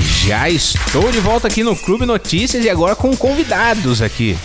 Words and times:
Já 0.00 0.48
estou 0.48 1.10
de 1.12 1.20
volta 1.20 1.48
aqui 1.48 1.62
no 1.62 1.76
Clube 1.76 2.06
Notícias 2.06 2.64
e 2.64 2.70
agora 2.70 2.96
com 2.96 3.14
convidados 3.16 4.00
aqui. 4.00 4.38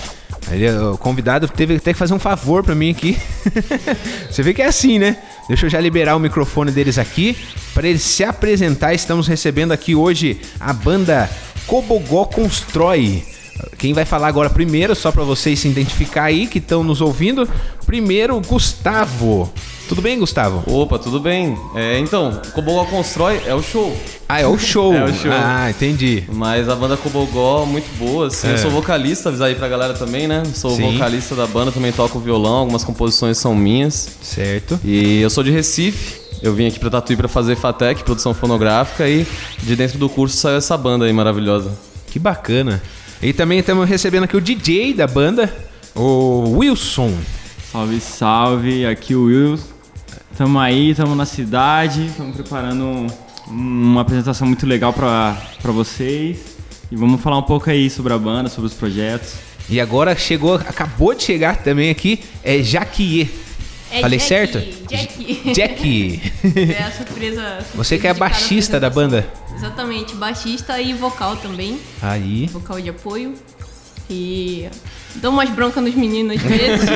Ele, 0.52 0.70
o 0.70 0.98
convidado 0.98 1.48
teve 1.48 1.76
até 1.76 1.94
que 1.94 2.00
fazer 2.00 2.14
um 2.14 2.20
favor 2.20 2.64
pra 2.64 2.76
mim 2.76 2.92
aqui. 2.92 3.18
Você 4.30 4.44
vê 4.44 4.54
que 4.54 4.62
é 4.62 4.66
assim, 4.66 5.00
né? 5.00 5.18
Deixa 5.48 5.66
eu 5.66 5.70
já 5.70 5.80
liberar 5.80 6.16
o 6.16 6.20
microfone 6.20 6.72
deles 6.72 6.98
aqui 6.98 7.38
para 7.74 7.88
eles 7.88 8.02
se 8.02 8.24
apresentar. 8.24 8.94
Estamos 8.94 9.28
recebendo 9.28 9.72
aqui 9.72 9.96
hoje 9.96 10.42
a 10.60 10.74
banda 10.74 11.30
Cobogó 11.66 12.26
Constrói. 12.26 13.24
Quem 13.78 13.94
vai 13.94 14.06
falar 14.06 14.28
agora 14.28 14.50
primeiro, 14.50 14.96
só 14.96 15.12
para 15.12 15.24
vocês 15.24 15.60
se 15.60 15.68
identificar 15.68 16.26
aí 16.26 16.48
que 16.48 16.60
estão 16.60 16.84
nos 16.84 17.02
ouvindo. 17.02 17.50
Primeiro, 17.86 18.40
Gustavo. 18.42 19.52
Tudo 19.88 20.02
bem, 20.02 20.20
Gustavo? 20.20 20.64
Opa, 20.68 21.00
tudo 21.00 21.18
bem. 21.18 21.58
É, 21.74 21.98
então, 22.00 22.42
Cobogó 22.54 22.84
Constrói 22.86 23.42
é 23.46 23.56
o 23.56 23.62
show. 23.64 23.96
Ah, 24.28 24.42
é 24.42 24.46
o 24.46 24.58
show. 24.58 24.94
É 24.98 25.04
o 25.06 25.14
show. 25.14 25.32
Ah, 25.32 25.70
entendi. 25.70 26.26
Mas 26.34 26.68
a 26.68 26.76
banda 26.76 26.98
Cobogó, 26.98 27.66
muito 27.66 27.88
boa, 27.98 28.28
assim. 28.28 28.50
É. 28.50 28.54
Eu 28.54 28.58
sou 28.58 28.70
vocalista, 28.70 29.30
avisar 29.30 29.48
aí 29.48 29.56
pra 29.56 29.68
galera 29.70 29.94
também, 29.94 30.28
né? 30.28 30.44
Sou 30.54 30.72
Sim. 30.72 30.92
vocalista 30.92 31.36
da 31.36 31.48
banda, 31.48 31.72
também 31.72 31.92
toco 31.94 32.20
violão, 32.20 32.58
algumas 32.58 32.84
composições 32.84 33.38
são 33.38 33.56
minhas. 33.56 34.18
Certo. 34.22 34.78
E 34.84 35.22
eu 35.22 35.30
sou 35.30 35.44
de 35.44 35.52
Recife. 35.52 36.28
Eu 36.42 36.54
vim 36.54 36.68
aqui 36.68 36.80
pra 36.80 36.90
Tatuí 36.90 37.16
pra 37.16 37.28
fazer 37.28 37.56
FATEC, 37.56 38.04
produção 38.04 38.34
fonográfica, 38.34 39.08
e 39.08 39.26
de 39.64 39.76
dentro 39.76 39.98
do 39.98 40.08
curso 40.10 40.36
saiu 40.36 40.58
essa 40.58 40.78
banda 40.78 41.06
aí 41.06 41.14
maravilhosa. 41.14 41.72
Que 42.08 42.20
bacana. 42.20 42.82
E 43.22 43.34
também 43.34 43.60
estamos 43.60 43.88
recebendo 43.88 44.26
aqui 44.26 44.38
o 44.38 44.42
DJ 44.42 44.94
da 44.94 45.08
banda, 45.08 45.52
o 45.96 46.58
Wilson. 46.58 47.14
Salve, 47.72 48.00
salve, 48.00 48.86
aqui 48.86 49.16
o 49.16 49.24
Will. 49.24 49.60
Tamo 50.38 50.60
aí, 50.60 50.94
tamo 50.94 51.16
na 51.16 51.26
cidade, 51.26 52.06
estamos 52.08 52.36
preparando 52.36 52.84
um- 52.86 53.08
uma 53.50 54.02
apresentação 54.02 54.48
muito 54.48 54.66
legal 54.66 54.94
pra 54.94 55.36
pra 55.62 55.72
vocês. 55.72 56.58
E 56.92 56.96
vamos 56.96 57.20
falar 57.22 57.38
um 57.40 57.44
pouco 57.44 57.70
aí 57.70 57.90
sobre 57.90 58.14
a 58.14 58.18
banda, 58.18 58.48
sobre 58.50 58.68
os 58.68 58.74
projetos. 58.74 59.34
E 59.70 59.82
agora 59.82 60.16
chegou, 60.16 60.56
acabou 60.56 61.14
de 61.14 61.24
chegar 61.24 61.58
também 61.58 61.90
aqui, 61.90 62.20
é 62.44 62.62
Jaquier. 62.62 63.28
É 63.92 64.02
Falei 64.02 64.20
Jack, 64.20 64.28
certo? 64.30 64.60
Jack. 64.88 65.54
Jack. 65.54 66.22
É 66.78 66.84
a 66.84 66.92
surpresa. 66.92 67.58
Você 67.74 67.98
que 67.98 68.06
é 68.08 68.14
baixista 68.14 68.80
da 68.80 68.90
banda. 68.90 69.26
Exatamente, 69.56 70.14
baixista 70.16 70.80
e 70.82 70.94
vocal 70.94 71.36
também. 71.38 71.80
Aí. 72.02 72.48
Vocal 72.48 72.80
de 72.82 72.90
apoio. 72.90 73.34
E 74.10 74.68
dou 75.22 75.32
umas 75.32 75.50
broncas 75.50 75.84
nos 75.84 75.94
meninos 75.96 76.38
às 76.38 76.42
vezes. 76.44 76.90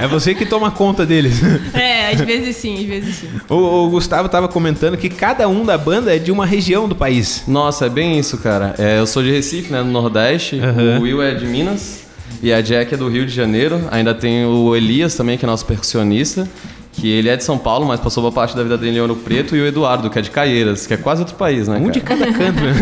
É 0.00 0.06
você 0.06 0.34
que 0.34 0.46
toma 0.46 0.70
conta 0.70 1.04
deles. 1.04 1.40
é, 1.74 2.12
às 2.12 2.20
vezes 2.20 2.56
sim, 2.56 2.78
às 2.80 2.84
vezes 2.86 3.16
sim. 3.16 3.28
O, 3.48 3.54
o 3.84 3.90
Gustavo 3.90 4.28
tava 4.28 4.48
comentando 4.48 4.96
que 4.96 5.08
cada 5.08 5.48
um 5.48 5.64
da 5.64 5.76
banda 5.76 6.14
é 6.14 6.18
de 6.18 6.32
uma 6.32 6.46
região 6.46 6.88
do 6.88 6.94
país. 6.96 7.44
Nossa, 7.46 7.86
é 7.86 7.88
bem 7.88 8.18
isso, 8.18 8.38
cara. 8.38 8.74
É, 8.78 8.98
eu 8.98 9.06
sou 9.06 9.22
de 9.22 9.30
Recife, 9.30 9.70
né, 9.72 9.82
no 9.82 9.90
Nordeste. 9.90 10.58
Aham. 10.60 10.98
O 10.98 11.02
Will 11.02 11.22
é 11.22 11.34
de 11.34 11.46
Minas. 11.46 12.00
E 12.42 12.52
a 12.52 12.60
Jack 12.60 12.94
é 12.94 12.96
do 12.96 13.08
Rio 13.08 13.26
de 13.26 13.32
Janeiro. 13.34 13.82
Ainda 13.90 14.14
tem 14.14 14.44
o 14.46 14.74
Elias 14.74 15.14
também, 15.14 15.36
que 15.36 15.44
é 15.44 15.48
nosso 15.48 15.66
percussionista. 15.66 16.48
Que 16.92 17.08
ele 17.08 17.28
é 17.28 17.36
de 17.36 17.44
São 17.44 17.56
Paulo, 17.56 17.86
mas 17.86 18.00
passou 18.00 18.20
boa 18.22 18.32
parte 18.32 18.56
da 18.56 18.62
vida 18.62 18.76
dele 18.76 18.96
em 18.98 19.00
Ouro 19.00 19.14
Preto. 19.16 19.54
E 19.54 19.60
o 19.60 19.66
Eduardo, 19.66 20.10
que 20.10 20.18
é 20.18 20.22
de 20.22 20.30
Caieiras, 20.30 20.86
que 20.86 20.94
é 20.94 20.96
quase 20.96 21.20
outro 21.22 21.36
país, 21.36 21.68
né, 21.68 21.76
Um 21.76 21.80
cara? 21.82 21.92
de 21.92 22.00
cada 22.00 22.26
canto. 22.32 22.60
né? 22.60 22.74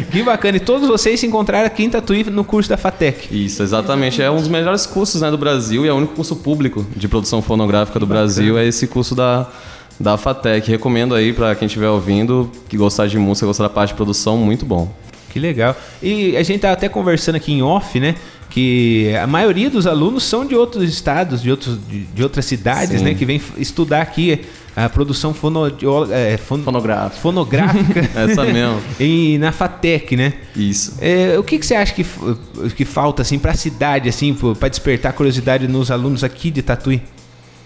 que 0.11 0.23
bacana. 0.23 0.57
E 0.57 0.59
todos 0.59 0.87
vocês 0.87 1.19
se 1.19 1.25
encontraram 1.25 1.65
aqui 1.65 1.83
em 1.83 1.89
Tatuí 1.89 2.23
no 2.25 2.43
curso 2.43 2.69
da 2.69 2.77
FATEC. 2.77 3.45
Isso, 3.45 3.63
exatamente. 3.63 4.21
É 4.21 4.29
um 4.29 4.35
dos 4.35 4.47
melhores 4.47 4.85
cursos 4.85 5.21
né, 5.21 5.31
do 5.31 5.37
Brasil 5.37 5.85
e 5.85 5.89
é 5.89 5.93
o 5.93 5.95
único 5.95 6.13
curso 6.13 6.35
público 6.35 6.85
de 6.95 7.07
produção 7.07 7.41
fonográfica 7.41 7.99
do 7.99 8.05
Brasil. 8.05 8.57
É 8.57 8.65
esse 8.65 8.87
curso 8.87 9.15
da, 9.15 9.49
da 9.99 10.17
FATEC. 10.17 10.69
Recomendo 10.69 11.15
aí 11.15 11.33
pra 11.33 11.55
quem 11.55 11.65
estiver 11.65 11.89
ouvindo, 11.89 12.51
que 12.67 12.77
gostar 12.77 13.07
de 13.07 13.17
música, 13.17 13.47
gostar 13.47 13.63
da 13.63 13.69
parte 13.69 13.89
de 13.89 13.95
produção, 13.95 14.37
muito 14.37 14.65
bom. 14.65 14.91
Que 15.31 15.39
legal. 15.39 15.75
E 16.03 16.35
a 16.35 16.43
gente 16.43 16.59
tava 16.59 16.73
até 16.73 16.89
conversando 16.89 17.35
aqui 17.35 17.53
em 17.53 17.61
off, 17.61 17.99
né? 17.99 18.15
Que 18.51 19.15
a 19.15 19.25
maioria 19.25 19.69
dos 19.69 19.87
alunos 19.87 20.23
são 20.23 20.45
de 20.45 20.53
outros 20.55 20.83
estados, 20.87 21.41
de, 21.41 21.49
outros, 21.49 21.79
de, 21.89 22.01
de 22.03 22.21
outras 22.21 22.45
cidades, 22.45 22.99
Sim. 22.99 23.05
né? 23.05 23.13
Que 23.15 23.25
vem 23.25 23.41
estudar 23.57 24.01
aqui 24.01 24.41
a 24.75 24.87
produção 24.89 25.33
fono, 25.33 25.67
é, 26.11 26.37
fon- 26.37 26.59
Fonográfico. 26.59 27.21
fonográfica 27.21 27.99
Essa 28.15 28.43
mesmo. 28.45 28.79
e 28.99 29.37
na 29.39 29.51
FATEC, 29.51 30.15
né? 30.15 30.33
Isso. 30.55 30.95
É, 31.01 31.37
o 31.39 31.43
que, 31.43 31.57
que 31.59 31.65
você 31.65 31.75
acha 31.75 31.93
que, 31.93 32.05
que 32.75 32.85
falta 32.85 33.21
assim 33.21 33.39
para 33.39 33.51
a 33.51 33.55
cidade, 33.55 34.07
assim, 34.09 34.33
para 34.59 34.69
despertar 34.69 35.13
curiosidade 35.13 35.67
nos 35.67 35.89
alunos 35.89 36.23
aqui 36.23 36.51
de 36.51 36.61
Tatuí? 36.61 37.01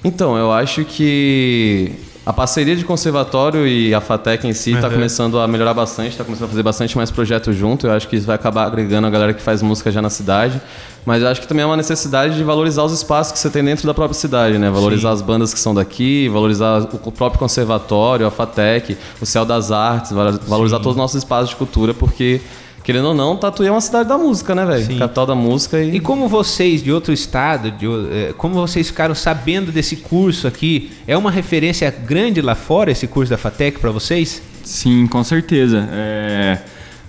Então, 0.04 0.38
eu 0.38 0.52
acho 0.52 0.86
que 0.86 1.92
a 2.26 2.34
parceria 2.34 2.76
de 2.76 2.84
conservatório 2.84 3.68
e 3.68 3.94
a 3.94 4.02
FATEC 4.02 4.48
em 4.48 4.54
si 4.54 4.72
está 4.74 4.88
Uhum. 4.88 4.94
começando 4.96 5.40
a 5.40 5.48
melhorar 5.48 5.76
bastante, 5.76 6.10
está 6.10 6.24
começando 6.24 6.46
a 6.46 6.50
fazer 6.50 6.64
bastante 6.64 6.98
mais 6.98 7.12
projetos 7.12 7.56
junto. 7.56 7.86
Eu 7.86 7.92
acho 7.94 8.08
que 8.08 8.16
isso 8.16 8.26
vai 8.26 8.36
acabar 8.36 8.66
agregando 8.66 9.06
a 9.06 9.10
galera 9.12 9.32
que 9.34 9.42
faz 9.44 9.62
música 9.62 9.92
já 9.92 10.02
na 10.02 10.10
cidade. 10.10 10.60
Mas 11.06 11.22
eu 11.22 11.28
acho 11.28 11.40
que 11.40 11.48
também 11.48 11.62
é 11.62 11.66
uma 11.68 11.78
necessidade 11.78 12.36
de 12.36 12.44
valorizar 12.44 12.84
os 12.84 12.92
espaços 12.94 13.32
que 13.32 13.38
você 13.38 13.48
tem 13.52 13.64
dentro 13.64 13.86
da 13.86 13.94
própria 13.94 14.20
cidade, 14.20 14.58
né? 14.58 14.72
Valorizar 14.72 15.10
Sim. 15.10 15.14
as 15.14 15.22
bandas 15.22 15.54
que 15.54 15.60
são 15.60 15.76
daqui, 15.76 16.28
valorizar 16.30 16.82
o 17.04 17.12
próprio 17.12 17.38
conservatório, 17.40 18.26
a 18.26 18.32
FATEC, 18.32 18.98
o 19.22 19.26
Céu 19.26 19.46
das 19.46 19.72
Artes, 19.72 20.12
valo- 20.12 20.40
valorizar 20.48 20.78
todos 20.78 20.94
os 20.94 20.98
nossos 20.98 21.18
espaços 21.18 21.50
de 21.52 21.56
cultura, 21.58 21.94
porque, 21.94 22.42
querendo 22.86 23.08
ou 23.08 23.14
não, 23.16 23.36
Tatuí 23.36 23.68
é 23.68 23.72
uma 23.72 23.82
cidade 23.82 24.08
da 24.08 24.16
música, 24.16 24.54
né, 24.54 24.64
velho? 24.64 25.00
Capital 25.00 25.26
da 25.26 25.34
música 25.34 25.82
e... 25.82 25.96
E 25.96 26.00
como 26.00 26.28
vocês 26.28 26.84
de 26.84 26.92
outro 26.92 27.12
estado, 27.12 27.72
de 27.72 27.88
eh, 27.88 28.34
como 28.38 28.54
vocês 28.54 28.88
ficaram 28.88 29.16
sabendo 29.16 29.72
desse 29.72 29.96
curso 29.96 30.48
aqui? 30.48 30.92
É 31.08 31.18
uma 31.18 31.32
referência 31.32 31.90
grande 31.90 32.42
lá 32.42 32.54
fora 32.54 32.92
esse 32.92 33.08
curso 33.08 33.32
da 33.32 33.40
FATEC 33.40 33.80
para 33.80 33.90
vocês? 33.90 34.40
Sim, 34.64 35.08
com 35.08 35.24
certeza. 35.24 35.90
É, 35.92 36.60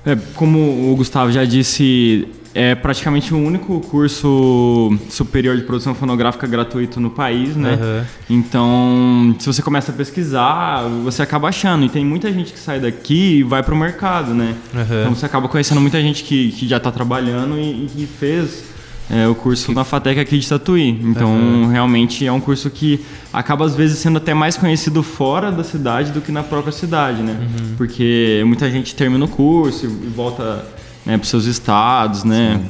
é, 0.06 0.16
como 0.34 0.90
o 0.92 0.96
Gustavo 0.96 1.30
já 1.30 1.44
disse, 1.44 2.26
é 2.56 2.74
praticamente 2.74 3.34
o 3.34 3.36
único 3.36 3.80
curso 3.80 4.98
superior 5.10 5.54
de 5.58 5.62
produção 5.62 5.94
fonográfica 5.94 6.46
gratuito 6.46 6.98
no 6.98 7.10
país, 7.10 7.54
né? 7.54 7.74
Aham. 7.74 8.06
Então, 8.30 9.36
se 9.38 9.46
você 9.46 9.60
começa 9.60 9.92
a 9.92 9.94
pesquisar, 9.94 10.84
você 11.04 11.20
acaba 11.20 11.48
achando. 11.48 11.84
E 11.84 11.90
tem 11.90 12.02
muita 12.02 12.32
gente 12.32 12.54
que 12.54 12.58
sai 12.58 12.80
daqui 12.80 13.40
e 13.40 13.42
vai 13.42 13.62
pro 13.62 13.76
mercado, 13.76 14.32
né? 14.32 14.54
Aham. 14.74 15.00
Então 15.02 15.14
você 15.14 15.26
acaba 15.26 15.48
conhecendo 15.48 15.82
muita 15.82 16.00
gente 16.00 16.24
que, 16.24 16.50
que 16.52 16.66
já 16.66 16.78
está 16.78 16.90
trabalhando 16.90 17.58
e, 17.58 17.84
e 17.84 17.88
que 17.94 18.06
fez 18.06 18.64
é, 19.10 19.28
o 19.28 19.34
curso 19.34 19.72
na 19.72 19.84
FATEC 19.84 20.18
aqui 20.18 20.38
de 20.38 20.48
Tatuí. 20.48 20.88
Então, 20.88 21.68
realmente 21.70 22.26
é 22.26 22.32
um 22.32 22.40
curso 22.40 22.70
que 22.70 23.04
acaba 23.34 23.66
às 23.66 23.74
vezes 23.74 23.98
sendo 23.98 24.16
até 24.16 24.32
mais 24.32 24.56
conhecido 24.56 25.02
fora 25.02 25.52
da 25.52 25.62
cidade 25.62 26.10
do 26.10 26.22
que 26.22 26.32
na 26.32 26.42
própria 26.42 26.72
cidade, 26.72 27.22
né? 27.22 27.36
Porque 27.76 28.42
muita 28.46 28.70
gente 28.70 28.94
termina 28.94 29.26
o 29.26 29.28
curso 29.28 29.84
e 29.84 29.88
volta 30.08 30.64
né, 31.06 31.16
para 31.16 31.26
seus 31.26 31.46
estados, 31.46 32.24
né? 32.24 32.60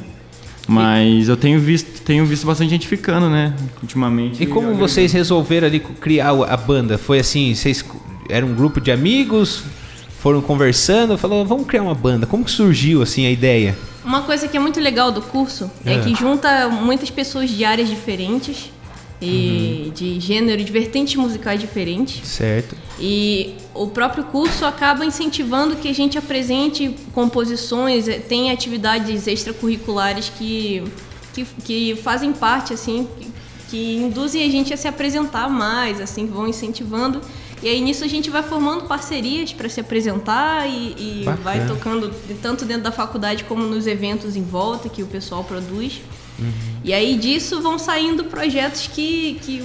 Mas 0.67 1.27
eu 1.29 1.35
tenho 1.37 1.59
visto, 1.59 2.01
tenho 2.01 2.25
visto 2.25 2.45
bastante 2.45 2.69
gente 2.69 2.87
ficando, 2.87 3.29
né? 3.29 3.53
Ultimamente. 3.81 4.43
E 4.43 4.45
como 4.45 4.73
vocês 4.75 5.11
resolveram 5.11 5.67
ali 5.67 5.79
criar 5.79 6.29
a 6.31 6.57
banda? 6.57 6.97
Foi 6.97 7.19
assim, 7.19 7.55
vocês 7.55 7.83
eram 8.29 8.49
um 8.49 8.53
grupo 8.53 8.81
de 8.81 8.91
amigos, 8.91 9.63
foram 10.19 10.41
conversando, 10.41 11.17
falou, 11.17 11.45
vamos 11.45 11.65
criar 11.65 11.83
uma 11.83 11.95
banda. 11.95 12.25
Como 12.25 12.43
que 12.43 12.51
surgiu 12.51 13.01
assim 13.01 13.25
a 13.25 13.31
ideia? 13.31 13.77
Uma 14.03 14.21
coisa 14.21 14.47
que 14.47 14.57
é 14.57 14.59
muito 14.59 14.79
legal 14.79 15.11
do 15.11 15.21
curso 15.21 15.71
é, 15.85 15.95
É. 15.95 15.99
que 15.99 16.13
junta 16.15 16.67
muitas 16.67 17.09
pessoas 17.09 17.49
de 17.49 17.63
áreas 17.63 17.87
diferentes 17.89 18.69
e 19.21 19.91
de 19.95 20.19
gênero, 20.19 20.63
de 20.63 20.71
vertentes 20.71 21.15
musicais 21.15 21.59
diferentes. 21.59 22.27
Certo. 22.27 22.75
E 22.99 23.55
o 23.73 23.87
próprio 23.87 24.23
curso 24.25 24.65
acaba 24.65 25.05
incentivando 25.05 25.75
que 25.75 25.87
a 25.87 25.93
gente 25.93 26.17
apresente 26.17 26.95
composições, 27.13 28.07
eh, 28.07 28.19
tem 28.19 28.51
atividades 28.51 29.27
extracurriculares 29.27 30.29
que, 30.29 30.83
que, 31.33 31.45
que 31.63 31.95
fazem 31.95 32.31
parte, 32.31 32.73
assim, 32.73 33.07
que, 33.17 33.31
que 33.69 33.95
induzem 33.95 34.43
a 34.43 34.49
gente 34.49 34.73
a 34.73 34.77
se 34.77 34.87
apresentar 34.87 35.49
mais, 35.49 35.99
assim, 35.99 36.27
vão 36.27 36.47
incentivando. 36.47 37.21
E 37.61 37.67
aí 37.67 37.81
nisso 37.81 38.03
a 38.03 38.07
gente 38.07 38.29
vai 38.29 38.43
formando 38.43 38.85
parcerias 38.85 39.51
para 39.51 39.67
se 39.67 39.79
apresentar 39.79 40.69
e, 40.69 41.23
e 41.23 41.25
vai 41.41 41.65
tocando 41.65 42.13
tanto 42.39 42.65
dentro 42.65 42.83
da 42.83 42.91
faculdade 42.91 43.45
como 43.45 43.63
nos 43.63 43.87
eventos 43.87 44.35
em 44.35 44.43
volta 44.43 44.87
que 44.87 45.01
o 45.01 45.07
pessoal 45.07 45.43
produz. 45.43 45.99
E 46.83 46.93
aí 46.93 47.17
disso 47.17 47.61
vão 47.61 47.77
saindo 47.79 48.25
projetos 48.25 48.87
que, 48.93 49.39
que 49.41 49.63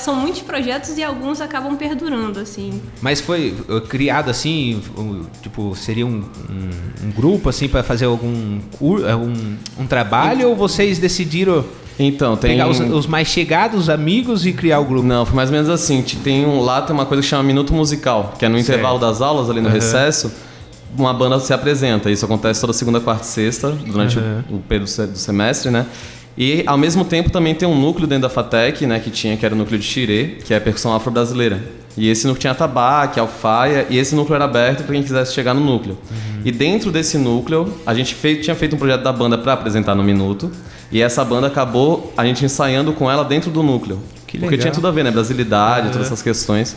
são 0.00 0.14
muitos 0.16 0.42
projetos 0.42 0.98
e 0.98 1.02
alguns 1.02 1.40
acabam 1.40 1.76
perdurando, 1.76 2.38
assim. 2.40 2.80
Mas 3.00 3.20
foi 3.20 3.54
uh, 3.68 3.80
criado 3.80 4.28
assim, 4.28 4.80
um, 4.98 5.22
tipo, 5.42 5.74
seria 5.74 6.06
um, 6.06 6.24
um, 6.50 7.06
um 7.06 7.10
grupo 7.12 7.48
assim 7.48 7.68
para 7.68 7.82
fazer 7.82 8.06
algum 8.06 8.58
uh, 8.80 8.94
um, 9.16 9.56
um 9.82 9.86
trabalho 9.86 10.48
ou 10.48 10.56
vocês 10.56 10.98
decidiram 10.98 11.64
Então, 11.98 12.36
tem... 12.36 12.50
pegar 12.52 12.68
os, 12.68 12.80
os 12.80 13.06
mais 13.06 13.28
chegados, 13.28 13.88
amigos 13.88 14.44
e 14.44 14.52
criar 14.52 14.80
o 14.80 14.84
grupo? 14.84 15.06
Não, 15.06 15.24
foi 15.24 15.36
mais 15.36 15.48
ou 15.48 15.54
menos 15.54 15.68
assim. 15.70 16.02
Te- 16.02 16.16
Tem 16.16 16.44
um, 16.44 16.60
lá 16.60 16.82
tem 16.82 16.92
uma 16.94 17.06
coisa 17.06 17.22
que 17.22 17.28
chama 17.28 17.42
Minuto 17.44 17.72
Musical, 17.72 18.34
que 18.38 18.44
é 18.44 18.48
no 18.48 18.56
Certo. 18.56 18.68
intervalo 18.70 18.98
das 18.98 19.22
aulas, 19.22 19.48
ali 19.48 19.60
no 19.60 19.68
Aham. 19.68 19.74
recesso, 19.76 20.30
uma 20.96 21.12
banda 21.12 21.38
se 21.40 21.52
apresenta. 21.52 22.10
Isso 22.10 22.24
acontece 22.24 22.60
toda 22.60 22.72
segunda, 22.72 23.00
quarta 23.00 23.24
e 23.24 23.26
sexta, 23.26 23.70
durante 23.70 24.18
Aham. 24.18 24.44
o, 24.50 24.56
o 24.56 24.58
período 24.60 24.88
do 24.88 25.18
semestre, 25.18 25.70
né? 25.70 25.86
E 26.36 26.62
ao 26.66 26.78
mesmo 26.78 27.04
tempo 27.04 27.30
também 27.30 27.54
tem 27.54 27.68
um 27.68 27.78
núcleo 27.78 28.06
dentro 28.06 28.22
da 28.22 28.28
FATEC, 28.30 28.86
né, 28.86 28.98
que 29.00 29.10
tinha, 29.10 29.36
que 29.36 29.44
era 29.44 29.54
o 29.54 29.58
núcleo 29.58 29.78
de 29.78 29.84
Xirê, 29.84 30.38
que 30.44 30.54
é 30.54 30.56
a 30.56 30.60
percussão 30.60 30.94
afro-brasileira. 30.94 31.60
E 31.96 32.08
esse 32.08 32.26
núcleo 32.26 32.40
tinha 32.40 32.54
tabaque, 32.54 33.18
alfaia, 33.18 33.86
e 33.90 33.98
esse 33.98 34.14
núcleo 34.14 34.36
era 34.36 34.44
aberto 34.44 34.84
para 34.84 34.94
quem 34.94 35.02
quisesse 35.02 35.34
chegar 35.34 35.52
no 35.54 35.60
núcleo. 35.60 35.98
Uhum. 36.10 36.42
E 36.44 36.52
dentro 36.52 36.90
desse 36.92 37.18
núcleo, 37.18 37.74
a 37.84 37.92
gente 37.92 38.14
fez, 38.14 38.44
tinha 38.44 38.54
feito 38.54 38.76
um 38.76 38.78
projeto 38.78 39.02
da 39.02 39.12
banda 39.12 39.36
para 39.36 39.52
apresentar 39.52 39.94
no 39.94 40.02
Minuto, 40.02 40.50
e 40.90 41.02
essa 41.02 41.24
banda 41.24 41.48
acabou 41.48 42.12
a 42.16 42.24
gente 42.24 42.44
ensaiando 42.44 42.92
com 42.92 43.10
ela 43.10 43.24
dentro 43.24 43.50
do 43.50 43.62
núcleo. 43.62 43.98
Que 44.26 44.36
legal. 44.36 44.48
Porque 44.48 44.62
tinha 44.62 44.72
tudo 44.72 44.86
a 44.86 44.90
ver, 44.90 45.04
né? 45.04 45.10
Brasilidade, 45.10 45.88
uhum. 45.88 45.92
todas 45.92 46.06
essas 46.06 46.22
questões. 46.22 46.76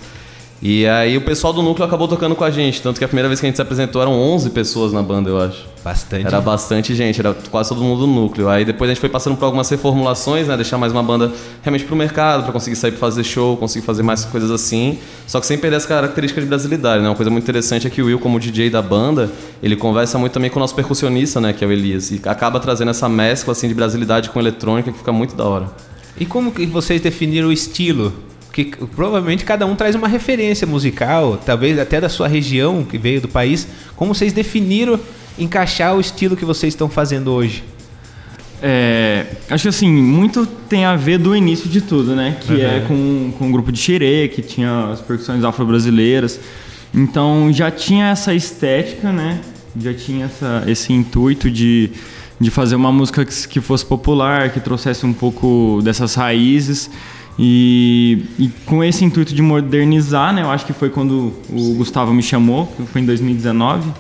E 0.65 0.88
aí 0.88 1.18
o 1.18 1.21
pessoal 1.21 1.51
do 1.51 1.62
núcleo 1.62 1.86
acabou 1.86 2.07
tocando 2.07 2.36
com 2.36 2.44
a 2.45 2.50
gente, 2.50 2.81
tanto 2.81 2.98
que 2.98 3.04
a 3.04 3.07
primeira 3.07 3.27
vez 3.27 3.38
que 3.38 3.45
a 3.45 3.50
gente 3.50 3.57
se 3.57 3.62
apresentou 3.62 4.01
eram 4.01 4.13
11 4.13 4.50
pessoas 4.51 4.94
na 4.94 5.04
banda, 5.04 5.30
eu 5.30 5.38
acho. 5.38 5.65
Bastante. 5.83 6.25
Era 6.25 6.39
bastante 6.39 6.95
gente, 6.95 7.19
era 7.19 7.33
quase 7.51 7.68
todo 7.68 7.83
mundo 7.83 8.00
do 8.00 8.07
núcleo. 8.07 8.48
Aí 8.48 8.63
depois 8.63 8.89
a 8.89 8.94
gente 8.94 9.01
foi 9.01 9.10
passando 9.10 9.36
por 9.36 9.44
algumas 9.44 9.69
reformulações, 9.69 10.48
né, 10.48 10.56
deixar 10.56 10.77
mais 10.77 10.94
uma 10.94 11.04
banda 11.04 11.33
realmente 11.62 11.83
pro 11.83 11.98
mercado, 11.98 12.44
para 12.44 12.54
conseguir 12.54 12.77
sair 12.77 12.92
para 12.92 13.00
fazer 13.01 13.25
show, 13.25 13.57
conseguir 13.57 13.86
fazer 13.86 14.04
mais 14.04 14.24
coisas 14.24 14.50
assim, 14.50 15.00
só 15.27 15.42
que 15.42 15.45
sem 15.45 15.57
perder 15.57 15.75
essa 15.75 15.88
característica 15.89 16.39
de 16.39 16.48
brasilidade, 16.48 17.04
né? 17.04 17.10
Uma 17.10 17.15
coisa 17.15 17.30
muito 17.30 17.44
interessante 17.44 17.86
é 17.86 17.89
que 17.89 18.01
o 18.01 18.06
Will 18.06 18.19
como 18.19 18.39
DJ 18.39 18.69
da 18.69 18.81
banda, 18.81 19.30
ele 19.62 19.75
conversa 19.75 20.18
muito 20.18 20.31
também 20.31 20.50
com 20.50 20.60
o 20.60 20.62
nosso 20.62 20.75
percussionista, 20.75 21.42
né, 21.42 21.51
que 21.51 21.65
é 21.65 21.68
o 21.68 21.74
Elias, 21.74 22.10
e 22.10 22.21
acaba 22.24 22.57
trazendo 22.62 22.92
essa 22.92 23.10
mescla 23.10 23.51
assim 23.51 23.68
de 23.68 23.74
brasilidade 23.74 24.30
com 24.30 24.39
eletrônica 24.39 24.94
que 24.94 24.98
fica 24.98 25.12
muito 25.12 25.36
da 25.36 25.44
hora. 25.44 25.65
E 26.18 26.25
como 26.25 26.54
que 26.54 26.65
vocês 26.65 27.01
definiram 27.01 27.50
o 27.50 27.51
estilo 27.51 28.13
que 28.53 28.65
provavelmente 28.95 29.44
cada 29.44 29.65
um 29.65 29.75
traz 29.75 29.95
uma 29.95 30.07
referência 30.07 30.67
musical, 30.67 31.41
talvez 31.44 31.79
até 31.79 32.00
da 32.00 32.07
sua 32.07 32.27
região 32.27 32.83
que 32.83 33.00
veio 33.00 33.19
do 33.19 33.27
país. 33.27 33.67
Como 33.95 34.13
vocês 34.13 34.31
definiram 34.31 35.00
encaixar 35.39 35.95
o 35.95 36.00
estilo 36.00 36.38
que 36.38 36.45
vocês 36.45 36.73
estão 36.73 36.88
fazendo 36.88 37.31
hoje? 37.31 37.63
É, 38.61 39.25
acho 39.50 39.63
que 39.63 39.69
assim, 39.69 39.91
muito 39.91 40.45
tem 40.45 40.85
a 40.85 40.95
ver 40.95 41.17
do 41.17 41.35
início 41.35 41.67
de 41.67 41.81
tudo, 41.81 42.15
né? 42.15 42.38
Que 42.39 42.53
uhum. 42.53 42.61
é 42.61 42.79
com, 42.88 43.33
com 43.39 43.50
o 43.50 43.51
grupo 43.51 43.71
de 43.71 43.79
xerê, 43.79 44.29
que 44.29 44.44
tinha 44.44 44.91
as 44.91 45.01
percussões 45.01 45.44
afro-brasileiras. 45.44 46.39
Então 46.94 47.51
já 47.51 47.71
tinha 47.71 48.09
essa 48.09 48.35
estética, 48.35 49.11
né? 49.11 49.41
Já 49.75 49.95
tinha 49.95 50.25
essa, 50.25 50.63
esse 50.67 50.94
intuito 50.94 51.50
de, 51.50 51.89
de 52.39 52.51
fazer 52.51 52.75
uma 52.75 52.91
música 52.91 53.25
que, 53.25 53.47
que 53.47 53.59
fosse 53.59 53.83
popular, 53.83 54.51
que 54.51 54.59
trouxesse 54.59 55.07
um 55.07 55.11
pouco 55.11 55.81
dessas 55.83 56.13
raízes. 56.13 56.89
E, 57.38 58.25
e, 58.38 58.50
com 58.65 58.83
esse 58.83 59.03
intuito 59.03 59.33
de 59.33 59.41
modernizar, 59.41 60.33
né, 60.33 60.44
eu 60.44 60.51
acho 60.51 60.65
que 60.65 60.74
foi 60.74 60.89
quando 60.89 61.33
o 61.50 61.74
Gustavo 61.75 62.13
me 62.13 62.21
chamou, 62.21 62.71
foi 62.91 63.01
em 63.01 63.06
2019. 63.06 63.91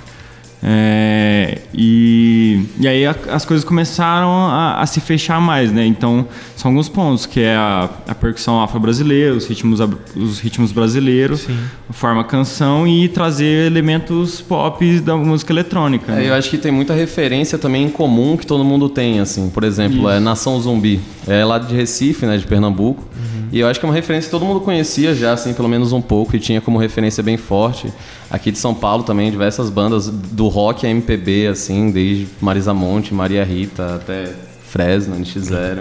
É, 0.65 1.57
e, 1.73 2.63
e 2.79 2.87
aí 2.87 3.05
a, 3.05 3.13
as 3.31 3.43
coisas 3.43 3.65
começaram 3.65 4.29
a, 4.29 4.79
a, 4.79 4.85
se 4.85 5.01
fechar 5.01 5.41
mais, 5.41 5.73
né? 5.73 5.85
Então 5.85 6.25
são 6.55 6.71
alguns 6.71 6.87
pontos, 6.87 7.25
que 7.25 7.41
é 7.41 7.53
a, 7.53 7.89
a 8.07 8.15
percussão 8.15 8.63
afro-brasileira, 8.63 9.35
os 9.35 9.45
ritmos, 9.45 9.81
os 10.15 10.39
ritmos 10.39 10.71
brasileiros, 10.71 11.41
Sim. 11.41 11.59
a 11.89 11.91
forma 11.91 12.23
canção 12.23 12.87
e 12.87 13.09
trazer 13.09 13.67
elementos 13.67 14.39
pop 14.39 14.99
da 15.01 15.17
música 15.17 15.51
eletrônica. 15.51 16.09
É, 16.13 16.15
né? 16.15 16.29
Eu 16.29 16.33
acho 16.33 16.49
que 16.49 16.57
tem 16.57 16.71
muita 16.71 16.93
referência 16.93 17.57
também 17.57 17.83
em 17.83 17.89
comum 17.89 18.37
que 18.37 18.45
todo 18.45 18.63
mundo 18.63 18.87
tem, 18.87 19.19
assim. 19.19 19.49
Por 19.49 19.65
exemplo, 19.65 19.97
Isso. 19.97 20.09
é 20.09 20.19
Nação 20.21 20.61
Zumbi. 20.61 21.01
É 21.27 21.43
lá 21.43 21.59
de 21.59 21.75
Recife, 21.75 22.25
né, 22.25 22.37
de 22.37 22.47
Pernambuco. 22.47 23.03
Uhum. 23.15 23.47
E 23.51 23.59
eu 23.59 23.67
acho 23.67 23.79
que 23.79 23.85
é 23.85 23.89
uma 23.89 23.95
referência 23.95 24.27
que 24.27 24.31
todo 24.31 24.45
mundo 24.45 24.61
conhecia 24.61 25.13
já, 25.13 25.33
assim, 25.33 25.53
pelo 25.53 25.67
menos 25.67 25.91
um 25.91 26.01
pouco, 26.01 26.35
e 26.35 26.39
tinha 26.39 26.61
como 26.61 26.79
referência 26.79 27.21
bem 27.21 27.37
forte. 27.37 27.91
Aqui 28.31 28.51
de 28.51 28.57
São 28.57 28.73
Paulo 28.73 29.03
também, 29.03 29.29
diversas 29.29 29.69
bandas 29.69 30.07
do 30.09 30.47
rock 30.53 30.85
a 30.85 30.89
MPB, 30.89 31.47
assim, 31.47 31.89
desde 31.89 32.27
Marisa 32.39 32.73
Monte, 32.75 33.11
Maria 33.11 33.43
Rita, 33.43 33.95
até 33.95 34.31
Fresno, 34.69 35.15
NX0. 35.15 35.79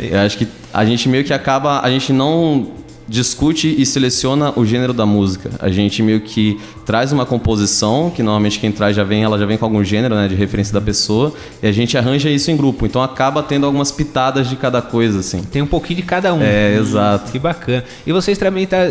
Eu 0.00 0.18
acho 0.20 0.38
que 0.38 0.48
a 0.72 0.84
gente 0.86 1.06
meio 1.06 1.22
que 1.22 1.34
acaba, 1.34 1.80
a 1.80 1.90
gente 1.90 2.14
não 2.14 2.66
discute 3.08 3.72
e 3.78 3.84
seleciona 3.86 4.52
o 4.58 4.64
gênero 4.64 4.92
da 4.92 5.04
música. 5.04 5.50
A 5.60 5.68
gente 5.68 6.02
meio 6.02 6.20
que 6.22 6.58
traz 6.84 7.12
uma 7.12 7.26
composição, 7.26 8.10
que 8.10 8.22
normalmente 8.22 8.58
quem 8.58 8.72
traz 8.72 8.96
já 8.96 9.04
vem, 9.04 9.22
ela 9.22 9.38
já 9.38 9.44
vem 9.44 9.58
com 9.58 9.66
algum 9.66 9.84
gênero, 9.84 10.14
né, 10.14 10.26
de 10.26 10.34
referência 10.34 10.72
da 10.72 10.80
pessoa, 10.80 11.32
e 11.62 11.66
a 11.66 11.72
gente 11.72 11.96
arranja 11.96 12.30
isso 12.30 12.50
em 12.50 12.56
grupo. 12.56 12.86
Então 12.86 13.02
acaba 13.02 13.42
tendo 13.42 13.66
algumas 13.66 13.92
pitadas 13.92 14.48
de 14.48 14.56
cada 14.56 14.80
coisa 14.80 15.20
assim. 15.20 15.42
Tem 15.42 15.60
um 15.60 15.66
pouquinho 15.66 16.00
de 16.00 16.06
cada 16.06 16.34
um. 16.34 16.40
É, 16.42 16.74
exato. 16.74 17.30
Que 17.30 17.38
bacana. 17.38 17.84
E 18.06 18.12
vocês 18.12 18.38
também 18.38 18.66
tá 18.66 18.90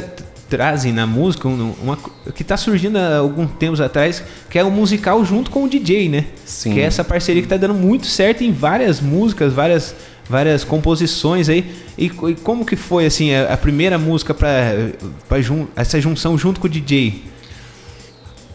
trazem 0.49 0.91
na 0.91 1.07
música 1.07 1.47
uma, 1.47 1.73
uma 1.81 1.97
que 2.33 2.41
está 2.41 2.57
surgindo 2.57 2.97
há 2.97 3.17
alguns 3.17 3.51
tempos 3.51 3.81
atrás, 3.81 4.23
que 4.49 4.59
é 4.59 4.63
o 4.63 4.67
um 4.67 4.71
musical 4.71 5.23
junto 5.25 5.49
com 5.51 5.63
o 5.63 5.69
DJ, 5.69 6.09
né? 6.09 6.25
Sim. 6.45 6.73
Que 6.73 6.79
é 6.81 6.83
essa 6.83 7.03
parceria 7.03 7.41
que 7.41 7.45
está 7.45 7.57
dando 7.57 7.73
muito 7.73 8.05
certo 8.05 8.43
em 8.43 8.51
várias 8.51 9.01
músicas, 9.01 9.53
várias 9.53 9.95
várias 10.29 10.63
composições 10.63 11.49
aí. 11.49 11.71
E, 11.97 12.05
e 12.05 12.35
como 12.35 12.65
que 12.65 12.75
foi 12.75 13.05
assim 13.05 13.33
a, 13.33 13.53
a 13.53 13.57
primeira 13.57 13.97
música 13.97 14.33
para 14.33 15.41
jun, 15.41 15.67
essa 15.75 15.99
junção 16.01 16.37
junto 16.37 16.59
com 16.59 16.67
o 16.67 16.69
DJ? 16.69 17.23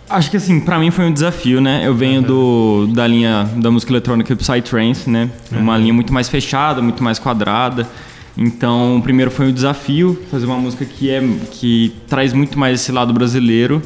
Acho 0.08 0.28
que 0.30 0.36
assim, 0.36 0.58
para 0.58 0.76
mim 0.78 0.90
foi 0.90 1.04
um 1.04 1.12
desafio, 1.12 1.60
né? 1.60 1.82
Eu 1.84 1.94
venho 1.94 2.20
uhum. 2.20 2.86
do, 2.86 2.92
da 2.92 3.06
linha 3.06 3.48
da 3.56 3.70
música 3.70 3.92
eletrônica 3.92 4.34
Psytrance, 4.34 5.08
né? 5.08 5.30
Uhum. 5.52 5.60
Uma 5.60 5.78
linha 5.78 5.94
muito 5.94 6.12
mais 6.12 6.28
fechada, 6.28 6.82
muito 6.82 7.02
mais 7.02 7.18
quadrada. 7.18 7.86
Então, 8.36 8.96
o 8.96 9.02
primeiro 9.02 9.30
foi 9.30 9.48
um 9.48 9.52
desafio, 9.52 10.20
fazer 10.30 10.46
uma 10.46 10.58
música 10.58 10.84
que 10.84 11.10
é 11.10 11.22
que 11.50 11.92
traz 12.08 12.32
muito 12.32 12.58
mais 12.58 12.80
esse 12.80 12.92
lado 12.92 13.12
brasileiro. 13.12 13.82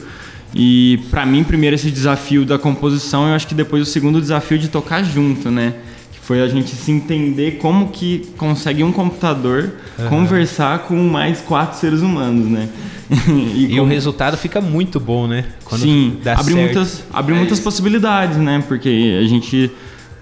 E 0.54 1.00
para 1.10 1.26
mim, 1.26 1.42
primeiro 1.42 1.74
esse 1.74 1.90
desafio 1.90 2.44
da 2.44 2.58
composição, 2.58 3.26
eu 3.28 3.34
acho 3.34 3.46
que 3.46 3.54
depois 3.54 3.82
o 3.82 3.86
segundo 3.86 4.20
desafio 4.20 4.58
de 4.58 4.68
tocar 4.68 5.02
junto, 5.02 5.50
né? 5.50 5.74
Que 6.12 6.20
foi 6.20 6.40
a 6.40 6.46
gente 6.46 6.70
se 6.70 6.92
entender 6.92 7.58
como 7.58 7.88
que 7.88 8.28
consegue 8.36 8.84
um 8.84 8.92
computador 8.92 9.72
uhum. 9.98 10.08
conversar 10.08 10.80
com 10.80 10.96
mais 10.96 11.40
quatro 11.40 11.78
seres 11.78 12.02
humanos, 12.02 12.46
né? 12.46 12.68
e, 13.28 13.64
e 13.64 13.68
como... 13.70 13.82
o 13.82 13.86
resultado 13.86 14.36
fica 14.36 14.60
muito 14.60 15.00
bom, 15.00 15.26
né? 15.26 15.44
Quando 15.64 15.82
Sim, 15.82 16.18
abre 16.24 16.54
muitas, 16.54 17.02
abre 17.12 17.34
é 17.34 17.38
muitas 17.38 17.58
possibilidades, 17.58 18.36
né? 18.36 18.62
Porque 18.68 19.18
a 19.20 19.26
gente 19.26 19.72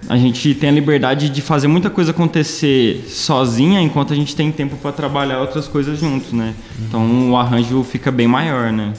a 0.09 0.17
gente 0.17 0.53
tem 0.55 0.69
a 0.69 0.71
liberdade 0.71 1.29
de 1.29 1.41
fazer 1.41 1.67
muita 1.67 1.89
coisa 1.89 2.11
acontecer 2.11 3.05
sozinha, 3.07 3.81
enquanto 3.81 4.13
a 4.13 4.15
gente 4.15 4.35
tem 4.35 4.51
tempo 4.51 4.75
para 4.77 4.91
trabalhar 4.91 5.39
outras 5.39 5.67
coisas 5.67 5.99
juntos, 5.99 6.33
né? 6.33 6.53
Então 6.79 7.31
o 7.31 7.37
arranjo 7.37 7.83
fica 7.83 8.11
bem 8.11 8.27
maior, 8.27 8.71
né? 8.71 8.93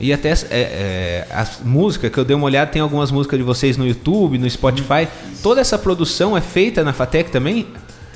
E 0.00 0.12
até 0.12 0.30
é, 0.30 0.44
é, 0.50 1.26
a 1.30 1.46
música, 1.64 2.10
que 2.10 2.18
eu 2.18 2.24
dei 2.24 2.34
uma 2.34 2.46
olhada, 2.46 2.70
tem 2.70 2.82
algumas 2.82 3.10
músicas 3.10 3.38
de 3.38 3.44
vocês 3.44 3.76
no 3.76 3.86
YouTube, 3.86 4.38
no 4.38 4.50
Spotify. 4.50 5.08
Toda 5.42 5.60
essa 5.60 5.78
produção 5.78 6.36
é 6.36 6.40
feita 6.40 6.82
na 6.82 6.92
Fatec 6.92 7.30
também? 7.30 7.66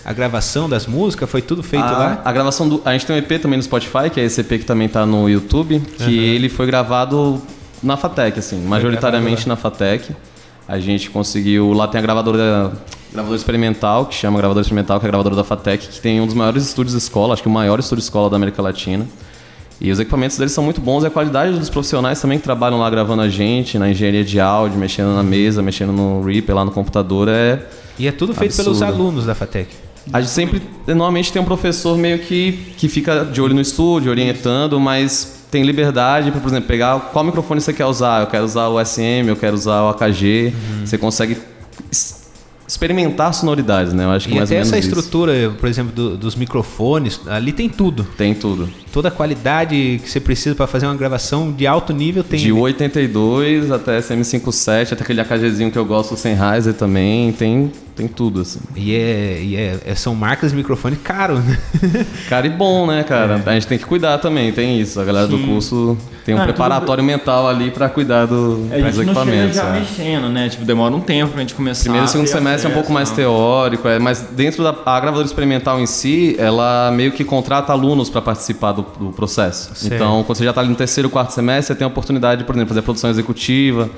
A 0.04 0.12
gravação 0.12 0.68
das 0.68 0.86
músicas 0.86 1.30
foi 1.30 1.40
tudo 1.40 1.62
feito 1.62 1.84
a, 1.84 1.92
lá? 1.92 2.22
A 2.24 2.32
gravação 2.32 2.68
do. 2.68 2.82
A 2.84 2.92
gente 2.92 3.06
tem 3.06 3.14
um 3.14 3.18
EP 3.18 3.40
também 3.40 3.56
no 3.56 3.62
Spotify, 3.62 4.10
que 4.12 4.20
é 4.20 4.24
esse 4.24 4.40
EP 4.40 4.48
que 4.48 4.64
também 4.64 4.86
está 4.86 5.06
no 5.06 5.28
YouTube, 5.28 5.80
que 5.80 6.04
uhum. 6.04 6.10
ele 6.10 6.48
foi 6.48 6.66
gravado 6.66 7.40
na 7.82 7.96
Fatec, 7.96 8.38
assim, 8.38 8.60
majoritariamente 8.60 9.48
na 9.48 9.54
Fatec. 9.54 10.14
A 10.68 10.78
gente 10.78 11.08
conseguiu. 11.08 11.72
Lá 11.72 11.88
tem 11.88 11.98
a 11.98 12.02
gravadora, 12.02 12.72
gravadora 13.10 13.36
experimental, 13.36 14.04
que 14.04 14.14
chama 14.14 14.36
Gravadora 14.36 14.60
Experimental, 14.60 15.00
que 15.00 15.06
é 15.06 15.08
a 15.08 15.10
gravadora 15.10 15.34
da 15.34 15.42
Fatec, 15.42 15.88
que 15.88 16.00
tem 16.00 16.20
um 16.20 16.26
dos 16.26 16.34
maiores 16.34 16.62
estúdios 16.62 16.92
de 16.92 16.98
escola, 16.98 17.32
acho 17.32 17.42
que 17.42 17.48
o 17.48 17.52
maior 17.52 17.80
estúdio 17.80 18.02
de 18.02 18.04
escola 18.04 18.28
da 18.28 18.36
América 18.36 18.60
Latina. 18.60 19.06
E 19.80 19.90
os 19.90 19.98
equipamentos 19.98 20.36
deles 20.36 20.52
são 20.52 20.62
muito 20.62 20.80
bons 20.80 21.04
e 21.04 21.06
a 21.06 21.10
qualidade 21.10 21.56
dos 21.56 21.70
profissionais 21.70 22.20
também 22.20 22.36
que 22.36 22.44
trabalham 22.44 22.78
lá 22.80 22.90
gravando 22.90 23.22
a 23.22 23.28
gente, 23.28 23.78
na 23.78 23.88
engenharia 23.88 24.24
de 24.24 24.40
áudio, 24.40 24.76
mexendo 24.76 25.14
na 25.14 25.22
mesa, 25.22 25.62
mexendo 25.62 25.92
no 25.92 26.22
Reaper 26.22 26.54
lá 26.54 26.64
no 26.64 26.72
computador 26.72 27.28
é. 27.28 27.64
E 27.98 28.06
é 28.06 28.12
tudo 28.12 28.34
feito 28.34 28.50
absurdo. 28.50 28.78
pelos 28.78 28.82
alunos 28.82 29.24
da 29.24 29.34
Fatec. 29.34 29.68
A 30.12 30.20
gente 30.20 30.30
sempre, 30.30 30.62
normalmente 30.86 31.32
tem 31.32 31.40
um 31.40 31.44
professor 31.44 31.96
meio 31.96 32.18
que, 32.18 32.74
que 32.76 32.88
fica 32.88 33.24
de 33.24 33.40
olho 33.40 33.54
no 33.54 33.60
estúdio, 33.60 34.10
orientando, 34.10 34.80
mas 34.80 35.37
tem 35.50 35.62
liberdade 35.62 36.30
para, 36.30 36.40
por 36.40 36.48
exemplo, 36.48 36.66
pegar 36.66 36.98
qual 37.12 37.24
microfone 37.24 37.60
você 37.60 37.72
quer 37.72 37.86
usar. 37.86 38.22
Eu 38.22 38.26
quero 38.26 38.44
usar 38.44 38.68
o 38.68 38.84
SM, 38.84 39.28
eu 39.28 39.36
quero 39.36 39.54
usar 39.54 39.82
o 39.82 39.88
AKG. 39.88 40.52
Uhum. 40.54 40.86
Você 40.86 40.98
consegue 40.98 41.38
experimentar 42.66 43.32
sonoridades, 43.32 43.94
né? 43.94 44.04
Eu 44.04 44.10
acho 44.10 44.28
que 44.28 44.34
e 44.34 44.36
mais 44.36 44.50
até 44.50 44.56
ou 44.56 44.64
menos 44.64 44.68
essa 44.68 44.78
estrutura, 44.78 45.34
isso. 45.34 45.54
por 45.54 45.68
exemplo, 45.68 45.92
do, 45.92 46.16
dos 46.18 46.36
microfones, 46.36 47.20
ali 47.26 47.50
tem 47.50 47.68
tudo. 47.68 48.06
Tem 48.16 48.34
tudo. 48.34 48.68
Toda 48.98 49.10
a 49.10 49.12
qualidade 49.12 50.00
que 50.02 50.10
você 50.10 50.18
precisa 50.18 50.56
para 50.56 50.66
fazer 50.66 50.86
uma 50.86 50.96
gravação 50.96 51.52
de 51.52 51.68
alto 51.68 51.92
nível 51.92 52.24
tem. 52.24 52.40
De 52.40 52.50
82 52.50 53.70
até 53.70 54.00
SM57, 54.00 54.92
até 54.92 55.04
aquele 55.04 55.20
AKGzinho 55.20 55.70
que 55.70 55.78
eu 55.78 55.84
gosto, 55.84 56.14
o 56.14 56.16
Sennheiser 56.16 56.74
também, 56.74 57.30
tem 57.30 57.70
tem 57.98 58.06
tudo, 58.06 58.42
assim. 58.42 58.60
E, 58.76 58.94
é, 58.94 59.40
e 59.42 59.56
é, 59.56 59.76
é 59.84 59.94
são 59.96 60.14
marcas 60.14 60.52
de 60.52 60.56
microfone 60.56 60.94
caro, 60.94 61.40
né? 61.40 61.58
Caro 62.28 62.46
e 62.46 62.50
bom, 62.50 62.86
né, 62.86 63.02
cara? 63.02 63.42
É. 63.44 63.50
A 63.50 63.54
gente 63.54 63.66
tem 63.66 63.76
que 63.76 63.84
cuidar 63.84 64.18
também, 64.18 64.52
tem 64.52 64.80
isso. 64.80 65.00
A 65.00 65.04
galera 65.04 65.26
Sim. 65.26 65.36
do 65.36 65.44
curso 65.44 65.98
tem 66.24 66.32
um 66.32 66.40
ah, 66.40 66.44
preparatório 66.44 67.02
tudo... 67.02 67.12
mental 67.12 67.48
ali 67.48 67.72
para 67.72 67.88
cuidar 67.88 68.26
do, 68.26 68.68
é, 68.70 68.82
dos 68.82 69.00
equipamentos. 69.00 69.56
já 69.56 69.74
é. 69.74 69.80
mexendo, 69.80 70.28
né? 70.28 70.48
Tipo, 70.48 70.64
demora 70.64 70.94
um 70.94 71.00
tempo 71.00 71.32
pra 71.32 71.40
gente 71.40 71.54
começar. 71.54 71.82
Primeiro 71.82 72.06
e 72.06 72.08
segundo 72.08 72.28
semestre 72.28 72.68
é 72.68 72.70
um 72.70 72.74
pouco 72.74 72.92
mais 72.92 73.10
teórico, 73.10 73.88
é, 73.88 73.98
mas 73.98 74.22
dentro 74.30 74.62
da 74.62 74.70
a 74.70 75.00
gravadora 75.00 75.26
experimental 75.26 75.80
em 75.80 75.86
si, 75.86 76.36
ela 76.38 76.92
meio 76.92 77.10
que 77.10 77.24
contrata 77.24 77.72
alunos 77.72 78.08
para 78.08 78.22
participar 78.22 78.72
do, 78.72 78.86
do 78.98 79.10
processo. 79.10 79.74
Certo. 79.74 79.94
Então, 79.94 80.22
quando 80.24 80.38
você 80.38 80.44
já 80.44 80.50
está 80.50 80.60
ali 80.60 80.70
no 80.70 80.76
terceiro, 80.76 81.10
quarto 81.10 81.30
semestre, 81.30 81.74
você 81.74 81.78
tem 81.78 81.84
a 81.84 81.88
oportunidade 81.88 82.40
de, 82.40 82.44
por 82.44 82.54
exemplo, 82.54 82.68
fazer 82.68 82.82
produção 82.82 83.10
executiva 83.10 83.90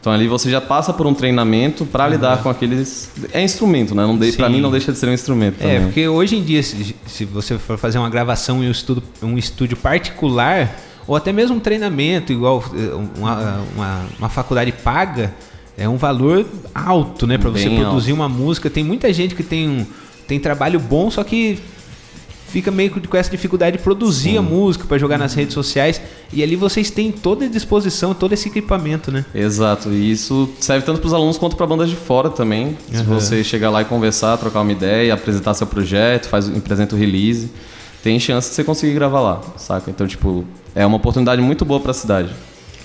Então 0.00 0.12
ali 0.12 0.28
você 0.28 0.50
já 0.50 0.60
passa 0.60 0.92
por 0.92 1.06
um 1.06 1.14
treinamento 1.14 1.84
para 1.84 2.08
lidar 2.08 2.42
com 2.42 2.48
aqueles. 2.48 3.10
É 3.32 3.42
instrumento, 3.42 3.94
né? 3.94 4.02
Não 4.02 4.16
de... 4.16 4.32
Para 4.32 4.48
mim 4.48 4.60
não 4.60 4.70
deixa 4.70 4.92
de 4.92 4.98
ser 4.98 5.08
um 5.08 5.12
instrumento. 5.12 5.56
É, 5.60 5.74
também. 5.74 5.80
porque 5.82 6.08
hoje 6.08 6.36
em 6.36 6.42
dia, 6.42 6.62
se, 6.62 6.94
se 7.06 7.24
você 7.24 7.58
for 7.58 7.76
fazer 7.76 7.98
uma 7.98 8.08
gravação 8.08 8.62
em 8.62 8.68
um 8.68 8.70
estúdio, 8.70 9.02
um 9.22 9.36
estúdio 9.36 9.76
particular, 9.76 10.76
ou 11.06 11.16
até 11.16 11.32
mesmo 11.32 11.56
um 11.56 11.60
treinamento, 11.60 12.32
igual 12.32 12.62
eh, 12.74 13.18
uma, 13.18 13.60
uma, 13.74 14.06
uma 14.18 14.28
faculdade 14.28 14.70
paga, 14.72 15.34
é 15.76 15.88
um 15.88 15.96
valor 15.96 16.46
alto, 16.74 17.26
né? 17.26 17.38
Pra 17.38 17.50
você 17.50 17.68
Bem 17.68 17.80
produzir 17.80 18.12
uma 18.12 18.28
música. 18.28 18.68
Tem 18.68 18.84
muita 18.84 19.12
gente 19.12 19.34
que 19.34 19.42
tem, 19.42 19.68
um, 19.68 19.86
tem 20.26 20.38
trabalho 20.38 20.78
bom, 20.78 21.10
só 21.10 21.24
que 21.24 21.58
fica 22.48 22.70
meio 22.70 22.90
com 22.90 23.16
essa 23.16 23.30
dificuldade 23.30 23.76
de 23.76 23.82
produzir 23.82 24.36
a 24.38 24.42
música 24.42 24.84
para 24.86 24.98
jogar 24.98 25.18
nas 25.18 25.34
redes 25.34 25.54
sociais. 25.54 26.00
E 26.32 26.42
ali 26.42 26.56
vocês 26.56 26.90
têm 26.90 27.10
toda 27.12 27.44
a 27.44 27.48
disposição, 27.48 28.12
todo 28.14 28.32
esse 28.32 28.48
equipamento, 28.48 29.10
né? 29.12 29.24
Exato, 29.34 29.90
e 29.90 30.10
isso 30.10 30.48
serve 30.60 30.84
tanto 30.84 31.00
para 31.00 31.06
os 31.06 31.14
alunos 31.14 31.38
quanto 31.38 31.56
para 31.56 31.66
bandas 31.66 31.88
de 31.90 31.96
fora 31.96 32.30
também. 32.30 32.76
Se 32.90 32.96
Aham. 32.96 33.04
você 33.14 33.44
chegar 33.44 33.70
lá 33.70 33.82
e 33.82 33.84
conversar, 33.84 34.36
trocar 34.36 34.60
uma 34.62 34.72
ideia, 34.72 35.14
apresentar 35.14 35.54
seu 35.54 35.66
projeto, 35.66 36.26
faz, 36.28 36.48
apresenta 36.48 36.94
o 36.94 36.98
release, 36.98 37.50
tem 38.02 38.18
chance 38.18 38.48
de 38.50 38.54
você 38.56 38.64
conseguir 38.64 38.94
gravar 38.94 39.20
lá, 39.20 39.40
saca? 39.56 39.90
Então, 39.90 40.06
tipo, 40.06 40.44
é 40.74 40.84
uma 40.86 40.96
oportunidade 40.96 41.40
muito 41.42 41.64
boa 41.64 41.80
para 41.80 41.90
a 41.90 41.94
cidade. 41.94 42.30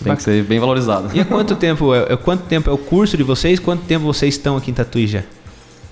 Tem 0.03 0.15
que 0.15 0.23
ser 0.23 0.43
bem 0.43 0.59
valorizado. 0.59 1.09
E 1.13 1.19
há 1.21 1.25
quanto 1.25 1.55
tempo 1.57 1.93
é, 1.93 2.07
é- 2.13 2.17
quanto 2.17 2.43
tempo 2.43 2.69
é 2.69 2.73
o 2.73 2.77
curso 2.77 3.15
de 3.15 3.23
vocês? 3.23 3.59
Quanto 3.59 3.83
tempo 3.83 4.03
vocês 4.05 4.33
estão 4.35 4.57
aqui 4.57 4.71
em 4.71 4.73
Tatuí 4.73 5.07
já? 5.07 5.23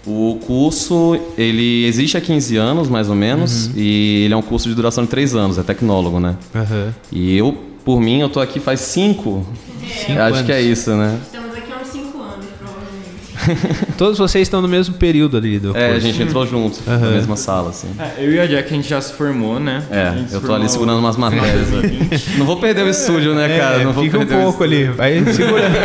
O 0.06 0.40
curso, 0.48 1.16
ele 1.38 1.86
existe 1.86 2.18
há 2.18 2.22
15 2.22 2.58
anos, 2.58 2.90
mais 2.90 3.08
ou 3.08 3.16
menos, 3.16 3.68
Uhum. 3.68 3.74
e 3.78 4.24
ele 4.26 4.34
é 4.34 4.38
um 4.38 4.42
curso 4.42 4.68
de 4.68 4.74
duração 4.74 5.04
de 5.04 5.10
3 5.12 5.36
anos, 5.36 5.58
é 5.60 5.64
tecnólogo, 5.64 6.20
né? 6.20 6.36
E 7.12 7.38
eu, 7.38 7.56
por 7.86 8.02
mim, 8.02 8.20
eu 8.20 8.28
tô 8.30 8.40
aqui 8.40 8.60
faz 8.60 8.80
5. 8.80 9.46
Cinco 10.08 10.20
Acho 10.20 10.44
que 10.44 10.52
é 10.52 10.58
anos. 10.58 10.80
isso, 10.80 10.92
né? 10.92 11.20
Estamos 11.24 11.56
aqui 11.56 11.72
há 11.72 11.82
uns 11.82 11.88
5 11.88 12.18
anos, 12.20 12.46
provavelmente. 12.60 13.86
Todos 13.98 14.18
vocês 14.18 14.44
estão 14.44 14.60
no 14.62 14.68
mesmo 14.68 14.96
período 14.96 15.38
ali 15.38 15.60
do 15.60 15.76
É, 15.78 15.86
a 15.86 15.92
curso. 15.92 16.08
gente 16.08 16.22
entrou 16.24 16.48
junto, 16.48 16.80
na 16.88 16.98
mesma 16.98 17.36
sala, 17.36 17.70
assim. 17.70 17.90
É, 18.00 18.24
eu 18.26 18.32
e 18.32 18.40
a 18.40 18.48
Jack, 18.48 18.74
a 18.74 18.76
gente 18.76 18.90
já 18.90 19.00
se 19.02 19.14
formou, 19.14 19.60
né? 19.60 19.84
É, 19.92 20.14
eu 20.36 20.42
tô 20.42 20.52
ali 20.54 20.68
segurando 20.68 20.98
umas 21.00 21.16
matérias. 21.18 21.68
né? 21.70 21.82
2020. 21.82 22.38
Não 22.40 22.46
vou 22.48 22.58
perder 22.58 22.84
o 22.86 22.90
estúdio, 22.90 23.36
né, 23.36 23.56
cara? 23.56 23.82
É, 23.82 23.84
Não 23.84 23.94
vou 23.94 24.04
fica 24.04 24.18
um 24.18 24.22
perder 24.26 24.36
o 24.40 24.44
pouco 24.46 24.64
ali, 24.64 24.86
vai 24.86 25.24
segurando. 25.32 25.76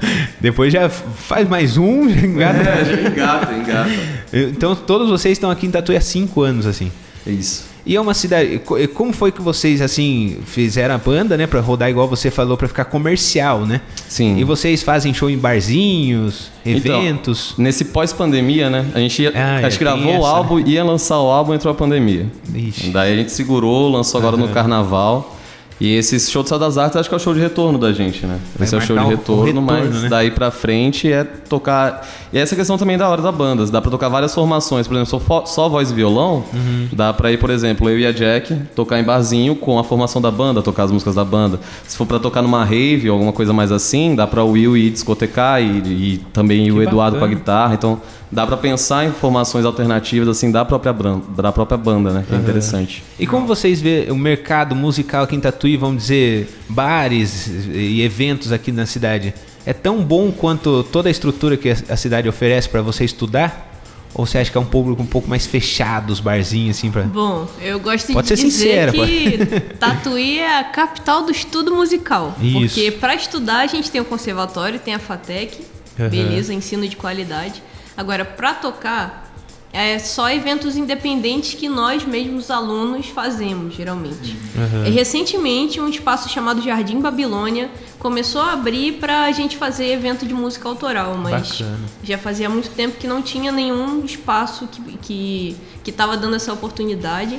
Depois 0.40 0.72
já 0.72 0.88
faz 0.88 1.48
mais 1.48 1.76
um, 1.76 2.08
já 2.08 2.20
engata. 2.26 2.58
É, 2.60 2.84
já 2.84 3.08
engata, 3.08 3.52
engata. 3.54 3.90
Então 4.32 4.74
todos 4.74 5.08
vocês 5.10 5.32
estão 5.32 5.50
aqui 5.50 5.66
em 5.66 5.70
Tatuí 5.70 5.96
há 5.96 6.00
cinco 6.00 6.42
anos, 6.42 6.66
assim. 6.66 6.90
É 7.26 7.30
isso. 7.30 7.68
E 7.84 7.96
é 7.96 8.00
uma 8.00 8.12
cidade. 8.14 8.58
co- 8.64 8.76
Como 8.88 9.12
foi 9.12 9.32
que 9.32 9.40
vocês, 9.40 9.80
assim, 9.80 10.38
fizeram 10.44 10.94
a 10.94 10.98
banda, 10.98 11.36
né? 11.36 11.46
Pra 11.46 11.60
rodar 11.60 11.88
igual 11.90 12.06
você 12.06 12.30
falou, 12.30 12.56
pra 12.56 12.68
ficar 12.68 12.84
comercial, 12.84 13.64
né? 13.66 13.80
Sim. 14.06 14.36
E 14.38 14.44
vocês 14.44 14.82
fazem 14.82 15.12
show 15.14 15.30
em 15.30 15.38
barzinhos, 15.38 16.50
Então, 16.64 17.00
eventos. 17.00 17.54
Nesse 17.56 17.86
pós-pandemia, 17.86 18.68
né? 18.68 18.84
A 18.94 18.98
gente 18.98 19.22
ia, 19.22 19.32
Ah, 19.34 19.56
a 19.56 19.62
gente 19.62 19.76
é, 19.76 19.78
gravou 19.78 20.18
o 20.18 20.26
álbum, 20.26 20.60
ia 20.60 20.84
lançar 20.84 21.18
o 21.20 21.26
álbum, 21.30 21.54
entrou 21.54 21.72
a 21.72 21.74
pandemia. 21.74 22.26
Ixi. 22.54 22.90
Daí 22.90 23.14
a 23.14 23.16
gente 23.16 23.32
segurou, 23.32 23.90
lançou 23.90 24.18
agora 24.20 24.36
no 24.36 24.48
carnaval. 24.48 25.38
E 25.80 25.94
esse 25.96 26.20
show 26.30 26.42
do 26.42 26.48
Sal 26.48 26.58
das 26.58 26.76
Artes 26.76 26.96
acho 26.98 27.08
que 27.08 27.14
é 27.14 27.16
o 27.16 27.20
show 27.20 27.32
de 27.32 27.40
retorno 27.40 27.78
da 27.78 27.90
gente, 27.90 28.26
né? 28.26 28.38
Vai 28.54 28.66
esse 28.66 28.74
é 28.74 28.78
o 28.78 28.80
show 28.82 28.98
de 28.98 29.04
retorno, 29.06 29.44
retorno, 29.44 29.62
mas 29.62 30.02
né? 30.02 30.08
daí 30.10 30.30
pra 30.30 30.50
frente 30.50 31.10
é 31.10 31.24
tocar. 31.24 32.06
E 32.32 32.38
essa 32.38 32.54
questão 32.54 32.76
também 32.76 32.98
da 32.98 33.08
hora 33.08 33.22
da 33.22 33.32
banda. 33.32 33.64
Dá 33.66 33.80
pra 33.80 33.90
tocar 33.90 34.10
várias 34.10 34.34
formações. 34.34 34.86
Por 34.86 34.94
exemplo, 34.96 35.20
só, 35.26 35.46
só 35.46 35.68
voz 35.70 35.90
e 35.90 35.94
violão, 35.94 36.44
Uhum. 36.52 36.88
dá 36.92 37.12
pra 37.14 37.32
ir, 37.32 37.38
por 37.38 37.48
exemplo, 37.48 37.88
eu 37.88 37.98
e 37.98 38.06
a 38.06 38.12
Jack 38.12 38.54
tocar 38.76 39.00
em 39.00 39.04
barzinho 39.04 39.56
com 39.56 39.78
a 39.78 39.84
formação 39.84 40.20
da 40.20 40.30
banda, 40.30 40.60
tocar 40.60 40.82
as 40.84 40.92
músicas 40.92 41.14
da 41.14 41.24
banda. 41.24 41.58
Se 41.88 41.96
for 41.96 42.06
pra 42.06 42.18
tocar 42.18 42.42
numa 42.42 42.62
rave 42.62 43.08
ou 43.08 43.14
alguma 43.14 43.32
coisa 43.32 43.52
mais 43.54 43.72
assim, 43.72 44.14
dá 44.14 44.26
pra 44.26 44.44
o 44.44 44.50
Will 44.50 44.76
ir 44.76 44.90
discotecar 44.90 45.62
e, 45.62 45.78
e 46.14 46.20
também 46.32 46.64
Que 46.66 46.72
o 46.72 46.82
Eduardo 46.82 47.16
com 47.18 47.24
a 47.24 47.26
bacana. 47.26 47.40
guitarra. 47.40 47.74
Então 47.74 48.00
dá 48.32 48.46
pra 48.46 48.56
pensar 48.56 49.04
em 49.06 49.12
formações 49.12 49.64
alternativas 49.64 50.28
assim 50.28 50.50
da 50.50 50.64
própria, 50.64 50.92
bran- 50.92 51.20
da 51.36 51.50
própria 51.52 51.76
banda, 51.76 52.10
né? 52.12 52.24
Que 52.28 52.34
é 52.34 52.38
interessante. 52.38 53.02
E 53.18 53.26
como 53.26 53.46
vocês 53.46 53.80
vê 53.80 54.06
o 54.10 54.16
mercado 54.16 54.74
musical 54.74 55.24
aqui 55.24 55.36
em 55.36 55.40
Tatuí, 55.40 55.76
vamos 55.76 56.02
dizer, 56.02 56.48
bares 56.68 57.46
e 57.72 58.02
eventos 58.02 58.52
aqui 58.52 58.70
na 58.72 58.86
cidade, 58.86 59.34
é 59.66 59.72
tão 59.72 60.02
bom 60.02 60.30
quanto 60.30 60.82
toda 60.84 61.08
a 61.08 61.10
estrutura 61.10 61.56
que 61.56 61.68
a 61.70 61.96
cidade 61.96 62.28
oferece 62.28 62.68
para 62.68 62.80
você 62.82 63.04
estudar? 63.04 63.68
Ou 64.12 64.26
você 64.26 64.38
acha 64.38 64.50
que 64.50 64.58
é 64.58 64.60
um 64.60 64.64
público 64.64 65.00
um 65.00 65.06
pouco 65.06 65.28
mais 65.30 65.46
fechado, 65.46 66.10
os 66.12 66.18
barzinhos, 66.18 66.76
assim, 66.76 66.90
pra... 66.90 67.02
Bom, 67.02 67.46
eu 67.62 67.78
gosto 67.78 68.12
Pode 68.12 68.26
de 68.26 68.36
ser 68.36 68.44
dizer 68.44 68.90
sincera, 68.90 68.92
que 68.92 69.60
Tatuí 69.78 70.38
é 70.40 70.58
a 70.58 70.64
capital 70.64 71.24
do 71.24 71.30
estudo 71.30 71.72
musical. 71.76 72.36
Isso. 72.42 72.74
Porque 72.74 72.90
para 72.90 73.14
estudar 73.14 73.58
a 73.60 73.66
gente 73.68 73.88
tem 73.88 74.00
o 74.00 74.04
conservatório, 74.04 74.80
tem 74.80 74.94
a 74.94 74.98
FATEC, 74.98 75.58
Aham. 75.98 76.08
beleza, 76.08 76.52
ensino 76.52 76.88
de 76.88 76.96
qualidade. 76.96 77.62
Agora, 78.00 78.24
para 78.24 78.54
tocar, 78.54 79.30
é 79.70 79.98
só 79.98 80.30
eventos 80.30 80.74
independentes 80.74 81.52
que 81.52 81.68
nós 81.68 82.02
mesmos 82.02 82.50
alunos 82.50 83.08
fazemos, 83.08 83.74
geralmente. 83.74 84.38
E, 84.86 84.90
recentemente, 84.90 85.78
um 85.78 85.86
espaço 85.86 86.26
chamado 86.30 86.62
Jardim 86.62 86.98
Babilônia 86.98 87.70
começou 87.98 88.40
a 88.40 88.54
abrir 88.54 88.94
para 88.94 89.24
a 89.24 89.32
gente 89.32 89.58
fazer 89.58 89.92
evento 89.92 90.24
de 90.24 90.32
música 90.32 90.66
autoral, 90.66 91.14
mas 91.14 91.60
Bacana. 91.60 91.78
já 92.02 92.16
fazia 92.16 92.48
muito 92.48 92.70
tempo 92.70 92.96
que 92.96 93.06
não 93.06 93.20
tinha 93.20 93.52
nenhum 93.52 94.02
espaço 94.02 94.66
que 94.66 94.80
que 94.96 95.56
que 95.84 95.90
estava 95.90 96.16
dando 96.16 96.36
essa 96.36 96.54
oportunidade. 96.54 97.38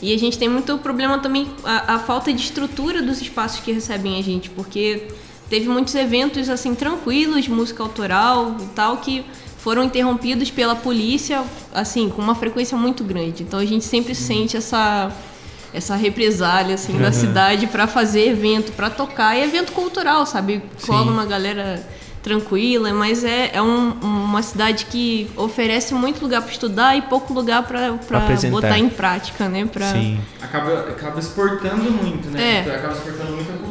E 0.00 0.14
a 0.14 0.18
gente 0.18 0.38
tem 0.38 0.48
muito 0.48 0.78
problema 0.78 1.18
também 1.18 1.50
a, 1.62 1.96
a 1.96 1.98
falta 1.98 2.32
de 2.32 2.40
estrutura 2.40 3.02
dos 3.02 3.20
espaços 3.20 3.60
que 3.60 3.72
recebem 3.72 4.18
a 4.18 4.22
gente, 4.22 4.48
porque 4.48 5.08
teve 5.50 5.68
muitos 5.68 5.94
eventos 5.94 6.48
assim 6.48 6.74
tranquilos 6.74 7.44
de 7.44 7.50
música 7.50 7.82
autoral 7.82 8.56
e 8.58 8.66
tal 8.68 8.96
que 8.98 9.24
foram 9.58 9.82
interrompidos 9.84 10.50
pela 10.50 10.74
polícia 10.74 11.42
assim 11.74 12.08
com 12.08 12.22
uma 12.22 12.34
frequência 12.34 12.76
muito 12.78 13.04
grande. 13.04 13.42
Então 13.42 13.58
a 13.60 13.64
gente 13.64 13.84
sempre 13.84 14.14
sente 14.14 14.56
essa 14.56 15.10
essa 15.74 15.94
represália 15.96 16.76
assim 16.76 16.96
da 16.96 17.12
cidade 17.12 17.66
para 17.66 17.86
fazer 17.86 18.26
evento, 18.28 18.72
para 18.72 18.88
tocar 18.88 19.36
e 19.36 19.42
evento 19.44 19.72
cultural, 19.72 20.24
sabe? 20.24 20.62
Cola 20.86 21.12
uma 21.12 21.26
galera 21.26 21.86
tranquila, 22.22 22.92
mas 22.94 23.22
é, 23.22 23.50
é 23.52 23.62
um- 23.62 23.92
uma 24.02 24.42
cidade 24.42 24.86
que 24.86 25.30
oferece 25.36 25.94
muito 25.94 26.20
lugar 26.22 26.40
para 26.42 26.50
estudar 26.50 26.96
e 26.96 27.02
pouco 27.02 27.32
lugar 27.34 27.62
para 27.64 27.92
botar 28.50 28.78
em 28.78 28.88
prática, 28.88 29.48
né? 29.48 29.66
Pra... 29.66 29.92
Sim. 29.92 30.18
acaba, 30.40 30.80
acaba 30.80 31.18
exportando 31.20 31.84
muito, 31.90 32.28
né? 32.30 32.64
É. 32.66 32.74
Acaba 32.74 32.94
exportando 32.94 33.32
muita 33.32 33.52
cultura, 33.52 33.66
assim, 33.66 33.67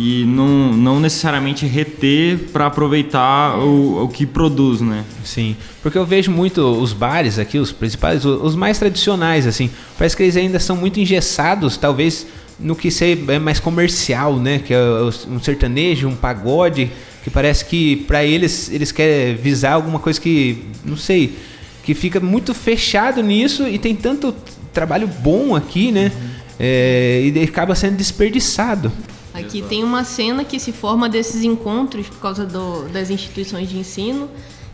e, 0.00 0.24
não, 0.24 0.72
não 0.72 1.00
necessariamente 1.00 1.66
reter 1.66 2.38
para 2.52 2.66
aproveitar 2.66 3.58
o, 3.58 4.04
o 4.04 4.08
que 4.08 4.24
produz, 4.24 4.80
né? 4.80 5.04
Sim, 5.24 5.56
porque 5.82 5.98
eu 5.98 6.06
vejo 6.06 6.30
muito 6.30 6.60
os 6.60 6.92
bares 6.92 7.36
aqui, 7.36 7.58
os 7.58 7.72
principais, 7.72 8.24
os 8.24 8.54
mais 8.54 8.78
tradicionais, 8.78 9.44
assim. 9.44 9.68
Parece 9.96 10.16
que 10.16 10.22
eles 10.22 10.36
ainda 10.36 10.60
são 10.60 10.76
muito 10.76 11.00
engessados, 11.00 11.76
talvez 11.76 12.28
no 12.60 12.76
que 12.76 12.88
é 13.28 13.38
mais 13.40 13.58
comercial, 13.58 14.36
né? 14.36 14.60
Que 14.60 14.72
é 14.72 14.80
um 15.28 15.40
sertanejo, 15.40 16.06
um 16.06 16.14
pagode, 16.14 16.92
que 17.24 17.30
parece 17.30 17.64
que 17.64 17.96
para 17.96 18.24
eles 18.24 18.70
eles 18.70 18.92
querem 18.92 19.34
visar 19.34 19.72
alguma 19.72 19.98
coisa 19.98 20.20
que, 20.20 20.62
não 20.84 20.96
sei, 20.96 21.36
que 21.82 21.92
fica 21.92 22.20
muito 22.20 22.54
fechado 22.54 23.20
nisso 23.20 23.66
e 23.66 23.78
tem 23.78 23.96
tanto 23.96 24.32
trabalho 24.72 25.08
bom 25.08 25.56
aqui, 25.56 25.90
né? 25.90 26.12
É, 26.60 27.32
e 27.34 27.42
acaba 27.42 27.74
sendo 27.74 27.96
desperdiçado. 27.96 28.92
Aqui 29.38 29.62
tem 29.62 29.84
uma 29.84 30.04
cena 30.04 30.44
que 30.44 30.58
se 30.58 30.72
forma 30.72 31.08
desses 31.08 31.42
encontros 31.42 32.08
por 32.08 32.18
causa 32.18 32.44
do- 32.44 32.88
das 32.88 33.10
instituições 33.10 33.68
de 33.68 33.78
ensino, 33.78 34.28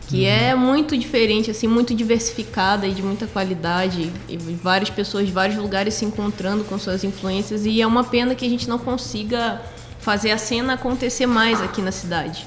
que 0.07 0.23
é 0.25 0.53
muito 0.53 0.95
diferente, 0.95 1.49
assim, 1.49 1.67
muito 1.67 1.93
diversificada 1.95 2.85
e 2.87 2.91
de 2.93 3.01
muita 3.01 3.25
qualidade, 3.25 4.11
e 4.29 4.37
várias 4.37 4.89
pessoas 4.89 5.25
de 5.25 5.31
vários 5.31 5.57
lugares 5.57 5.95
se 5.95 6.05
encontrando 6.05 6.63
com 6.63 6.77
suas 6.77 7.03
influências, 7.03 7.65
e 7.65 7.81
é 7.81 7.87
uma 7.87 8.03
pena 8.03 8.35
que 8.35 8.45
a 8.45 8.49
gente 8.49 8.69
não 8.69 8.77
consiga 8.77 9.61
fazer 9.99 10.29
a 10.29 10.37
cena 10.37 10.73
acontecer 10.73 11.25
mais 11.25 11.59
aqui 11.59 11.81
na 11.81 11.91
cidade. 11.91 12.45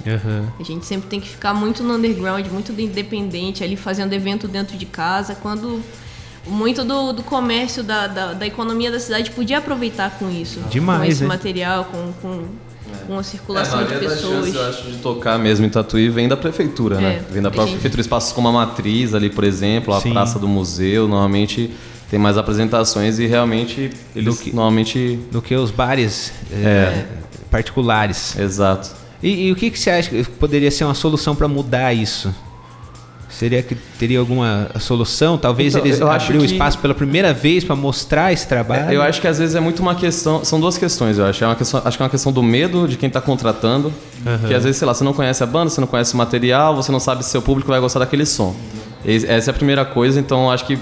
A 0.60 0.62
gente 0.62 0.86
sempre 0.86 1.08
tem 1.08 1.18
que 1.20 1.28
ficar 1.28 1.52
muito 1.52 1.82
no 1.82 1.94
underground, 1.96 2.46
muito 2.46 2.70
independente, 2.80 3.64
ali 3.64 3.74
fazendo 3.74 4.12
evento 4.12 4.46
dentro 4.46 4.76
de 4.76 4.86
casa, 4.86 5.34
quando 5.34 5.82
muito 6.48 6.84
do, 6.84 7.12
do 7.12 7.22
comércio, 7.22 7.82
da, 7.82 8.06
da, 8.06 8.32
da 8.32 8.46
economia 8.46 8.90
da 8.90 8.98
cidade 8.98 9.30
podia 9.30 9.58
aproveitar 9.58 10.10
com 10.18 10.30
isso. 10.30 10.60
Demais, 10.70 11.00
Com 11.00 11.04
esse 11.10 11.22
né? 11.22 11.28
material, 11.28 11.84
com, 11.86 12.12
com, 12.20 12.44
com 13.06 13.18
a 13.18 13.22
circulação 13.22 13.80
É, 13.80 13.82
a 13.82 13.86
de 13.86 13.94
pessoas. 13.98 14.20
chances, 14.22 14.54
eu 14.54 14.68
acho, 14.68 14.82
de 14.90 14.96
tocar 14.98 15.38
mesmo 15.38 15.66
em 15.66 15.68
Tatuí 15.68 16.08
vem 16.08 16.26
da 16.28 16.36
prefeitura, 16.36 17.00
né? 17.00 17.22
É, 17.28 17.32
Vem 17.32 17.42
da 17.42 17.50
própria 17.50 17.66
gente- 17.66 17.74
prefeitura, 17.74 18.00
espaços 18.00 18.32
como 18.32 18.48
a 18.48 18.52
Matriz 18.52 19.14
ali, 19.14 19.28
por 19.30 19.44
exemplo, 19.44 19.92
a 19.94 20.00
Sim. 20.00 20.12
Praça 20.12 20.38
do 20.38 20.48
Museu, 20.48 21.06
normalmente 21.06 21.70
tem 22.10 22.18
mais 22.18 22.38
apresentações 22.38 23.18
e 23.18 23.26
realmente 23.26 23.90
eles 24.16 24.40
que- 24.40 24.50
normalmente... 24.54 25.18
Do 25.30 25.42
que 25.42 25.54
os 25.54 25.70
bares 25.70 26.32
é, 26.52 27.04
particulares. 27.50 28.38
Exato. 28.38 28.90
E, 29.22 29.48
e 29.48 29.52
o 29.52 29.56
que, 29.56 29.70
que 29.70 29.78
você 29.78 29.90
acha 29.90 30.08
que 30.10 30.24
poderia 30.24 30.70
ser 30.70 30.84
uma 30.84 30.94
solução 30.94 31.34
para 31.34 31.48
mudar 31.48 31.92
isso? 31.92 32.32
Seria 33.38 33.62
que 33.62 33.76
teria 33.98 34.18
alguma 34.18 34.68
solução? 34.80 35.38
Talvez 35.38 35.72
Então, 35.74 35.86
eles 35.86 36.00
abriram 36.02 36.40
o 36.42 36.46
que- 36.46 36.52
espaço 36.52 36.76
pela 36.78 36.92
primeira 36.92 37.32
vez 37.32 37.62
para 37.62 37.76
mostrar 37.76 38.32
esse 38.32 38.48
trabalho. 38.48 38.90
Eu 38.92 39.00
acho 39.00 39.20
que 39.20 39.28
às 39.28 39.38
vezes 39.38 39.54
é 39.54 39.60
muito 39.60 39.80
uma 39.80 39.94
questão. 39.94 40.44
São 40.44 40.58
duas 40.58 40.76
questões, 40.76 41.18
eu 41.18 41.24
acho. 41.24 41.44
É 41.44 41.46
uma 41.46 41.54
questão, 41.54 41.80
acho 41.84 41.96
que 41.96 42.02
é 42.02 42.04
uma 42.04 42.10
questão 42.10 42.32
do 42.32 42.42
medo 42.42 42.88
de 42.88 42.96
quem 42.96 43.06
está 43.06 43.20
contratando. 43.20 43.92
Que 44.48 44.52
às 44.54 44.64
vezes, 44.64 44.76
sei 44.78 44.86
lá, 44.86 44.92
você 44.92 45.04
não 45.04 45.12
conhece 45.12 45.40
a 45.42 45.46
banda, 45.46 45.70
você 45.70 45.80
não 45.80 45.86
conhece 45.86 46.14
o 46.14 46.16
material, 46.16 46.74
você 46.74 46.90
não 46.90 46.98
sabe 46.98 47.24
se 47.24 47.30
seu 47.30 47.40
público 47.40 47.70
vai 47.70 47.78
gostar 47.78 48.00
daquele 48.00 48.26
som. 48.26 48.56
Es- 49.04 49.22
Essa 49.22 49.50
é 49.50 49.52
a 49.52 49.54
primeira 49.54 49.84
coisa, 49.84 50.18
então 50.18 50.46
eu 50.46 50.50
acho 50.50 50.64
que 50.66 50.76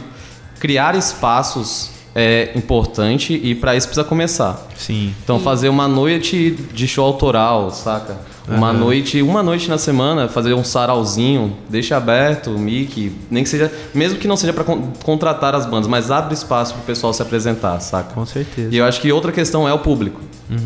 criar 0.58 0.94
espaços 0.94 1.90
é 2.14 2.52
importante 2.54 3.38
e 3.42 3.54
para 3.54 3.76
isso 3.76 3.86
precisa 3.86 4.02
começar. 4.06 4.66
Sim. 4.78 5.14
Então 5.22 5.38
fazer 5.38 5.68
uma 5.68 5.86
noite 5.86 6.56
de 6.72 6.88
show 6.88 7.04
autoral, 7.04 7.70
saca? 7.70 8.16
Uma 8.48 8.72
noite, 8.72 9.20
uma 9.22 9.42
noite 9.42 9.68
na 9.68 9.76
semana, 9.76 10.28
fazer 10.28 10.54
um 10.54 10.62
sarauzinho, 10.62 11.56
deixa 11.68 11.96
aberto 11.96 12.50
o 12.50 12.58
mic, 12.58 13.12
nem 13.30 13.42
que 13.42 13.48
seja, 13.48 13.72
mesmo 13.92 14.18
que 14.18 14.28
não 14.28 14.36
seja 14.36 14.52
para 14.52 14.64
contratar 15.02 15.54
as 15.54 15.66
bandas, 15.66 15.88
mas 15.88 16.10
abre 16.10 16.34
espaço 16.34 16.74
pro 16.74 16.82
pessoal 16.82 17.12
se 17.12 17.20
apresentar, 17.20 17.80
saca? 17.80 18.14
Com 18.14 18.24
certeza. 18.24 18.68
E 18.72 18.76
eu 18.78 18.84
acho 18.84 19.00
que 19.00 19.10
outra 19.10 19.32
questão 19.32 19.68
é 19.68 19.72
o 19.72 19.80
público. 19.80 20.20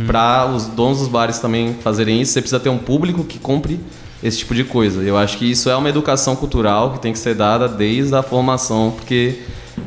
Para 0.06 0.46
os 0.46 0.66
donos 0.66 0.98
dos 0.98 1.08
bares 1.08 1.38
também 1.38 1.74
fazerem 1.82 2.20
isso, 2.20 2.32
você 2.32 2.42
precisa 2.42 2.60
ter 2.60 2.68
um 2.68 2.76
público 2.76 3.24
que 3.24 3.38
compre 3.38 3.80
esse 4.22 4.38
tipo 4.38 4.54
de 4.54 4.64
coisa. 4.64 5.02
Eu 5.02 5.16
acho 5.16 5.38
que 5.38 5.50
isso 5.50 5.70
é 5.70 5.76
uma 5.76 5.88
educação 5.88 6.36
cultural 6.36 6.92
que 6.92 7.00
tem 7.00 7.12
que 7.12 7.18
ser 7.18 7.34
dada 7.34 7.66
desde 7.66 8.14
a 8.14 8.22
formação, 8.22 8.92
porque 8.94 9.38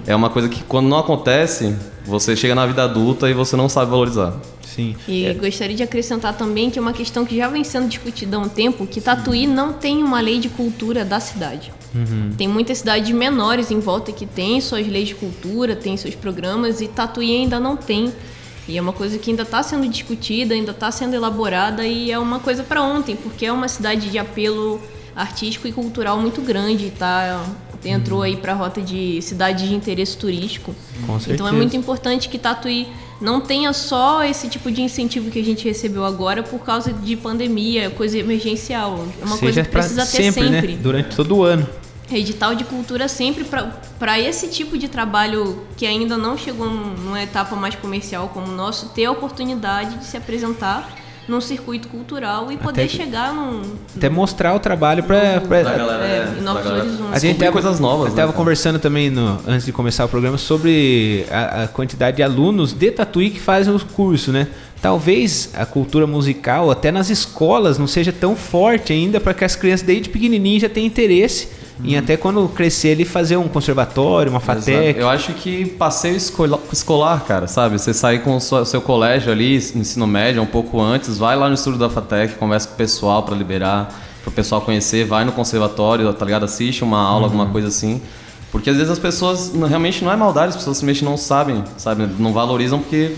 é 0.08 0.16
uma 0.16 0.30
coisa 0.30 0.50
que 0.50 0.64
quando 0.64 0.88
não 0.88 0.98
acontece, 0.98 1.76
você 2.06 2.36
chega 2.36 2.56
na 2.56 2.66
vida 2.66 2.84
adulta 2.84 3.30
e 3.30 3.34
você 3.34 3.56
não 3.56 3.70
sabe 3.70 3.92
valorizar. 3.92 4.34
Sim. 4.76 4.96
E 5.08 5.32
gostaria 5.34 5.76
de 5.76 5.84
acrescentar 5.84 6.36
também 6.36 6.70
que 6.70 6.80
é 6.80 6.82
uma 6.82 6.94
questão 6.94 7.26
que 7.26 7.38
já 7.38 7.48
vem 7.48 7.64
sendo 7.64 7.88
discutida 7.88 8.38
há 8.38 8.40
um 8.40 8.50
tempo, 8.50 8.88
que 8.88 9.00
Tatuí 9.00 9.46
não 9.46 9.74
tem 9.74 10.04
uma 10.04 10.20
lei 10.20 10.40
de 10.40 10.50
cultura 10.50 11.06
da 11.06 11.20
cidade. 11.20 11.72
Tem 12.38 12.48
muitas 12.48 12.80
cidades 12.80 13.12
menores 13.12 13.70
em 13.70 13.80
volta 13.80 14.12
que 14.12 14.26
têm 14.26 14.60
suas 14.60 14.88
leis 14.88 15.10
de 15.10 15.16
cultura, 15.16 15.76
têm 15.76 15.96
seus 15.96 16.16
programas, 16.16 16.82
e 16.82 16.88
Tatuí 16.88 17.36
ainda 17.36 17.60
não 17.60 17.78
tem. 17.78 18.12
E 18.68 18.78
é 18.78 18.82
uma 18.82 18.94
coisa 18.94 19.20
que 19.20 19.30
ainda 19.30 19.44
está 19.44 19.62
sendo 19.62 19.88
discutida, 19.88 20.56
ainda 20.56 20.72
está 20.72 20.90
sendo 20.90 21.14
elaborada, 21.14 21.86
e 21.86 22.12
é 22.12 22.18
uma 22.18 22.40
coisa 22.40 22.64
para 22.64 22.82
ontem, 22.82 23.16
porque 23.16 23.46
é 23.46 23.52
uma 23.52 23.68
cidade 23.68 24.10
de 24.10 24.18
apelo 24.18 24.82
artístico 25.16 25.68
e 25.68 25.72
cultural 25.72 26.20
muito 26.20 26.42
grande, 26.42 26.90
tá? 26.98 27.46
Entrou 27.86 28.22
aí 28.22 28.38
para 28.38 28.54
a 28.54 28.56
rota 28.56 28.82
de 28.82 29.22
cidade 29.22 29.68
de 29.68 29.74
interesse 29.76 30.18
turístico. 30.18 30.74
Com 31.06 31.16
Então 31.16 31.20
certeza. 31.20 31.50
é 31.50 31.52
muito 31.52 31.76
importante 31.76 32.30
que 32.30 32.38
Tatuí 32.38 32.88
não 33.20 33.42
tenha 33.42 33.72
só 33.74 34.24
esse 34.24 34.48
tipo 34.50 34.72
de 34.72 34.82
incentivo 34.82 35.30
que 35.30 35.40
a 35.40 35.44
gente 35.44 35.66
recebeu 35.68 36.04
agora 36.06 36.44
por 36.44 36.60
causa 36.60 36.92
de 36.94 37.16
pandemia, 37.16 37.90
coisa 37.90 38.18
emergencial. 38.18 39.06
É 39.22 39.26
uma 39.26 39.38
coisa 39.38 39.54
Seja 39.56 39.64
que 39.64 39.70
pra 39.70 39.80
precisa 39.82 40.06
ter 40.06 40.24
sempre, 40.24 40.44
sempre. 40.50 40.68
né? 40.74 40.80
Durante 40.82 41.16
todo 41.16 41.38
o 41.38 41.44
ano. 41.44 41.68
Edital 42.12 42.54
de 42.54 42.64
cultura 42.66 43.08
sempre 43.08 43.44
para 43.98 44.20
esse 44.20 44.48
tipo 44.50 44.78
de 44.78 44.88
trabalho 44.88 45.64
que 45.78 45.86
ainda 45.86 46.16
não 46.18 46.38
chegou 46.38 46.70
num- 46.70 46.94
numa 46.94 47.22
etapa 47.24 47.56
mais 47.56 47.74
comercial 47.76 48.30
como 48.34 48.48
o 48.52 48.56
nosso, 48.56 48.90
ter 48.90 49.06
a 49.06 49.12
oportunidade 49.12 49.98
de 49.98 50.06
se 50.06 50.16
apresentar 50.18 50.94
num 51.28 51.40
circuito 51.40 51.88
cultural 51.88 52.52
e 52.52 52.58
poder 52.58 52.88
que- 52.88 52.98
chegar 52.98 53.34
num. 53.34 53.62
Até 53.96 54.10
mostrar 54.10 54.54
o 54.56 54.60
trabalho 54.60 55.04
para 55.04 55.40
Pra 55.42 55.62
galera, 55.64 56.04
É, 56.06 56.36
é, 56.36 56.40
em 56.40 56.42
novos 56.42 56.66
horizontes. 56.66 57.14
A 57.14 57.20
gente 57.20 57.40
tava, 57.40 57.52
coisas 57.52 57.80
novas. 57.80 58.10
Eu 58.10 58.16
tava 58.16 58.32
né, 58.32 58.38
conversando 58.38 58.78
também 58.80 59.10
no- 59.10 59.40
antes 59.48 59.66
de 59.66 59.72
começar 59.72 60.04
o 60.06 60.10
programa 60.10 60.38
sobre 60.38 61.26
a, 61.32 61.64
a 61.64 61.68
quantidade 61.68 62.18
de 62.18 62.24
alunos 62.24 62.74
de 62.74 62.92
Tatuí 62.92 63.30
que 63.30 63.40
fazem 63.40 63.74
os 63.74 63.84
cursos, 63.84 64.34
né? 64.34 64.48
Talvez 64.82 65.50
a 65.56 65.66
cultura 65.66 66.06
musical, 66.06 66.70
até 66.70 66.92
nas 66.92 67.10
escolas, 67.10 67.78
não 67.78 67.88
seja 67.88 68.12
tão 68.12 68.36
forte 68.36 68.92
ainda 68.92 69.20
para 69.22 69.34
que 69.34 69.46
as 69.46 69.56
crianças 69.56 69.86
desde 69.86 70.10
pequenininho 70.10 70.60
já 70.60 70.68
tenham 70.68 70.88
interesse 70.88 71.48
em 71.84 71.98
até 71.98 72.16
quando 72.18 72.48
crescer 72.50 72.90
ele 72.90 73.06
fazer 73.06 73.38
um 73.38 73.48
conservatório, 73.48 74.32
uma. 74.32 74.40
FATEC. 74.40 75.00
Eu 75.00 75.10
acho 75.10 75.34
que 75.34 75.66
passeio 75.66 76.16
escola- 76.16 76.60
escolar, 76.72 77.24
cara, 77.26 77.48
sabe? 77.48 77.78
Você 77.78 77.94
sair 77.94 78.20
com 78.20 78.36
o 78.38 78.40
seu, 78.40 78.66
seu 78.66 78.82
colégio 78.82 79.32
ali, 79.32 79.56
ensino 79.56 80.08
médio, 80.08 80.42
um 80.42 80.46
pouco 80.46 80.80
antes, 80.82 81.18
vai 81.18 81.36
lá 81.36 81.48
no 81.48 81.56
estúdio 81.56 81.80
da 81.80 81.90
FATEC, 81.90 82.36
conversa 82.36 82.68
com 82.68 82.74
o 82.74 82.78
pessoal 82.78 83.24
pra 83.24 83.36
liberar, 83.36 83.94
pro 84.24 84.32
pessoal 84.32 84.62
conhecer, 84.62 85.06
vai 85.06 85.26
no 85.26 85.32
conservatório, 85.32 86.12
tá 86.14 86.26
ligado? 86.26 86.46
Assiste 86.46 86.84
uma 86.84 87.00
aula, 87.02 87.26
alguma 87.26 87.48
coisa 87.48 87.68
assim. 87.68 88.02
Porque 88.52 88.70
às 88.70 88.76
vezes 88.78 88.92
as 88.92 89.00
pessoas, 89.00 89.52
realmente 89.68 90.04
não 90.04 90.12
é 90.12 90.16
maldade, 90.16 90.50
as 90.50 90.56
pessoas 90.56 90.78
simplesmente 90.78 91.04
não 91.04 91.18
sabem, 91.18 91.64
sabe? 91.78 92.08
Não 92.20 92.32
valorizam 92.32 92.80
porque 92.80 93.12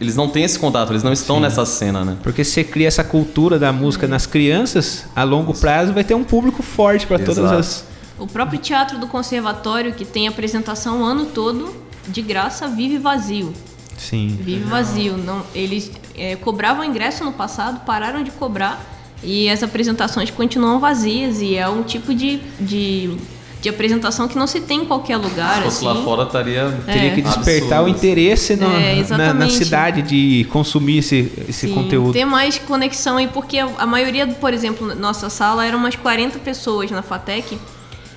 eles 0.00 0.16
não 0.16 0.28
têm 0.28 0.42
esse 0.44 0.58
contato, 0.58 0.90
eles 0.90 1.02
não 1.04 1.12
estão 1.12 1.38
nessa 1.38 1.64
cena, 1.64 2.04
né? 2.04 2.16
Porque 2.22 2.42
se 2.42 2.52
você 2.52 2.64
cria 2.64 2.88
essa 2.88 3.04
cultura 3.04 3.58
da 3.58 3.72
música 3.72 4.08
nas 4.08 4.26
crianças, 4.26 5.04
a 5.14 5.22
longo 5.22 5.54
prazo 5.54 5.92
vai 5.92 6.02
ter 6.02 6.14
um 6.14 6.24
público 6.24 6.62
forte 6.62 7.06
para 7.06 7.18
todas 7.18 7.44
as. 7.52 7.89
O 8.20 8.26
próprio 8.26 8.58
teatro 8.60 8.98
do 8.98 9.06
conservatório, 9.06 9.92
que 9.94 10.04
tem 10.04 10.28
apresentação 10.28 11.00
o 11.00 11.04
ano 11.04 11.26
todo, 11.26 11.74
de 12.06 12.20
graça, 12.22 12.68
vive 12.68 12.98
vazio. 12.98 13.52
Sim. 13.96 14.38
Vive 14.40 14.64
vazio. 14.64 15.16
Não, 15.16 15.42
eles 15.54 15.90
é, 16.16 16.36
cobravam 16.36 16.84
ingresso 16.84 17.24
no 17.24 17.32
passado, 17.32 17.80
pararam 17.84 18.22
de 18.22 18.30
cobrar 18.30 18.80
e 19.22 19.48
as 19.50 19.62
apresentações 19.62 20.30
continuam 20.30 20.78
vazias 20.78 21.40
e 21.42 21.56
é 21.56 21.68
um 21.68 21.82
tipo 21.82 22.14
de, 22.14 22.40
de, 22.58 23.14
de 23.60 23.68
apresentação 23.68 24.26
que 24.26 24.36
não 24.38 24.46
se 24.46 24.60
tem 24.60 24.80
em 24.82 24.84
qualquer 24.86 25.18
lugar. 25.18 25.56
Se 25.56 25.62
fosse 25.64 25.76
assim. 25.86 25.98
lá 25.98 26.02
fora, 26.04 26.22
estaria. 26.24 26.78
Teria 26.86 27.14
que 27.14 27.20
despertar 27.22 27.80
absurdo. 27.80 27.84
o 27.84 27.88
interesse 27.88 28.56
no- 28.56 28.70
É, 28.74 29.04
na, 29.10 29.34
na 29.34 29.50
cidade 29.50 30.00
de 30.02 30.46
consumir 30.50 30.98
esse, 30.98 31.30
esse 31.48 31.68
Sim, 31.68 31.74
conteúdo. 31.74 32.12
Ter 32.14 32.24
mais 32.24 32.58
conexão 32.58 33.18
aí, 33.18 33.28
porque 33.28 33.58
a 33.58 33.68
a 33.78 33.86
maioria, 33.86 34.26
por 34.26 34.52
exemplo, 34.54 34.94
nossa 34.94 35.28
sala 35.30 35.64
eram 35.66 35.78
umas 35.78 35.96
40 35.96 36.38
pessoas 36.38 36.90
na 36.90 37.02
FATEC 37.02 37.58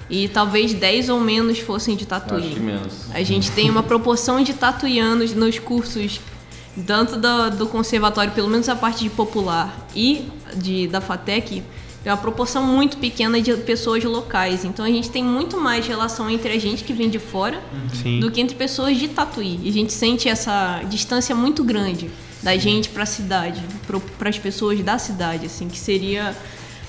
e 0.10 0.28
talvez 0.28 0.74
10 0.74 1.10
ou 1.10 1.20
menos 1.20 1.60
fossem 1.60 1.96
de 1.96 2.06
Acho 2.10 2.24
que 2.26 2.30
Tatuí. 2.30 2.60
menos. 2.60 3.12
A 3.14 3.24
gente 3.24 3.52
tem 3.52 3.70
uma 3.70 3.84
proporção 3.84 4.44
de 4.44 4.54
tatuianos 4.54 5.34
nos 5.34 5.60
cursos, 5.60 6.20
tanto 6.86 7.18
do, 7.18 7.50
do 7.52 7.68
conservatório, 7.68 8.32
pelo 8.32 8.50
menos 8.50 8.68
a 8.70 8.76
parte 8.76 9.04
de 9.04 9.10
popular, 9.10 9.88
e 9.96 10.26
de, 10.56 10.88
da 10.88 11.02
FATEC, 11.02 11.64
é 12.06 12.12
uma 12.12 12.18
proporção 12.18 12.64
muito 12.66 12.98
pequena 12.98 13.42
de 13.42 13.56
pessoas 13.58 14.04
locais. 14.04 14.66
Então 14.66 14.84
a 14.84 14.90
gente 14.90 15.10
tem 15.10 15.24
muito 15.24 15.60
mais 15.60 15.88
relação 15.88 16.30
entre 16.30 16.52
a 16.52 16.60
gente 16.60 16.84
que 16.84 16.92
vem 16.92 17.10
de 17.10 17.20
fora 17.20 17.62
Sim. 18.02 18.20
do 18.20 18.30
que 18.30 18.42
entre 18.42 18.56
pessoas 18.56 18.98
de 18.98 19.08
Tatuí. 19.08 19.60
E 19.64 19.70
a 19.70 19.72
gente 19.72 19.94
sente 19.94 20.28
essa 20.28 20.82
distância 20.90 21.34
muito 21.34 21.64
grande 21.64 22.10
da 22.42 22.58
gente 22.58 22.90
para 22.90 23.04
a 23.04 23.06
cidade, 23.06 23.64
para 24.20 24.30
as 24.30 24.38
pessoas 24.38 24.82
da 24.82 24.98
cidade, 24.98 25.46
assim, 25.46 25.70
que 25.70 25.80
seria 25.80 26.36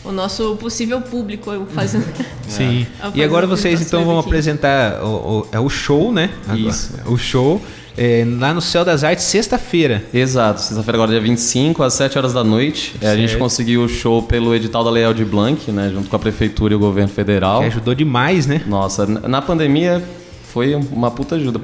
o 0.04 0.12
nosso 0.12 0.56
possível 0.56 1.00
público 1.00 1.50
eu 1.50 1.66
fazendo. 1.66 2.04
Sim. 2.48 2.86
Eu 3.02 3.12
E 3.14 3.22
agora 3.22 3.46
vocês 3.46 3.80
então 3.80 4.04
vão 4.04 4.18
aqui. 4.18 4.28
apresentar 4.28 5.02
o, 5.02 5.40
o- 5.40 5.46
é 5.50 5.58
o 5.58 5.68
show, 5.68 6.12
né? 6.12 6.30
Agora. 6.46 6.58
Isso. 6.60 6.92
O 7.06 7.16
show 7.16 7.60
é, 7.96 8.24
lá 8.38 8.52
no 8.52 8.60
Céu 8.60 8.84
das 8.84 9.04
Artes, 9.04 9.24
sexta-feira. 9.24 10.04
Exato, 10.12 10.60
sexta-feira 10.60 10.98
agora 10.98 11.10
dia 11.12 11.20
25, 11.20 11.82
às 11.82 11.94
7 11.94 12.18
horas 12.18 12.32
da 12.32 12.42
noite. 12.42 12.94
É, 13.00 13.08
a 13.08 13.16
gente 13.16 13.36
conseguiu 13.36 13.84
o 13.84 13.88
show 13.88 14.20
pelo 14.22 14.54
edital 14.54 14.82
da 14.84 14.90
Lei 14.90 15.04
Aldir 15.04 15.26
Blanc, 15.26 15.70
né, 15.70 15.90
junto 15.94 16.08
com 16.10 16.16
a 16.16 16.18
prefeitura 16.18 16.72
e 16.74 16.76
o 16.76 16.80
governo 16.80 17.08
federal. 17.10 17.60
Que 17.60 17.66
ajudou 17.68 17.94
demais, 17.94 18.46
né? 18.46 18.62
Nossa, 18.66 19.06
na 19.06 19.40
pandemia 19.40 20.02
foi 20.54 20.72
uma 20.92 21.10
puta 21.10 21.34
ajuda. 21.34 21.60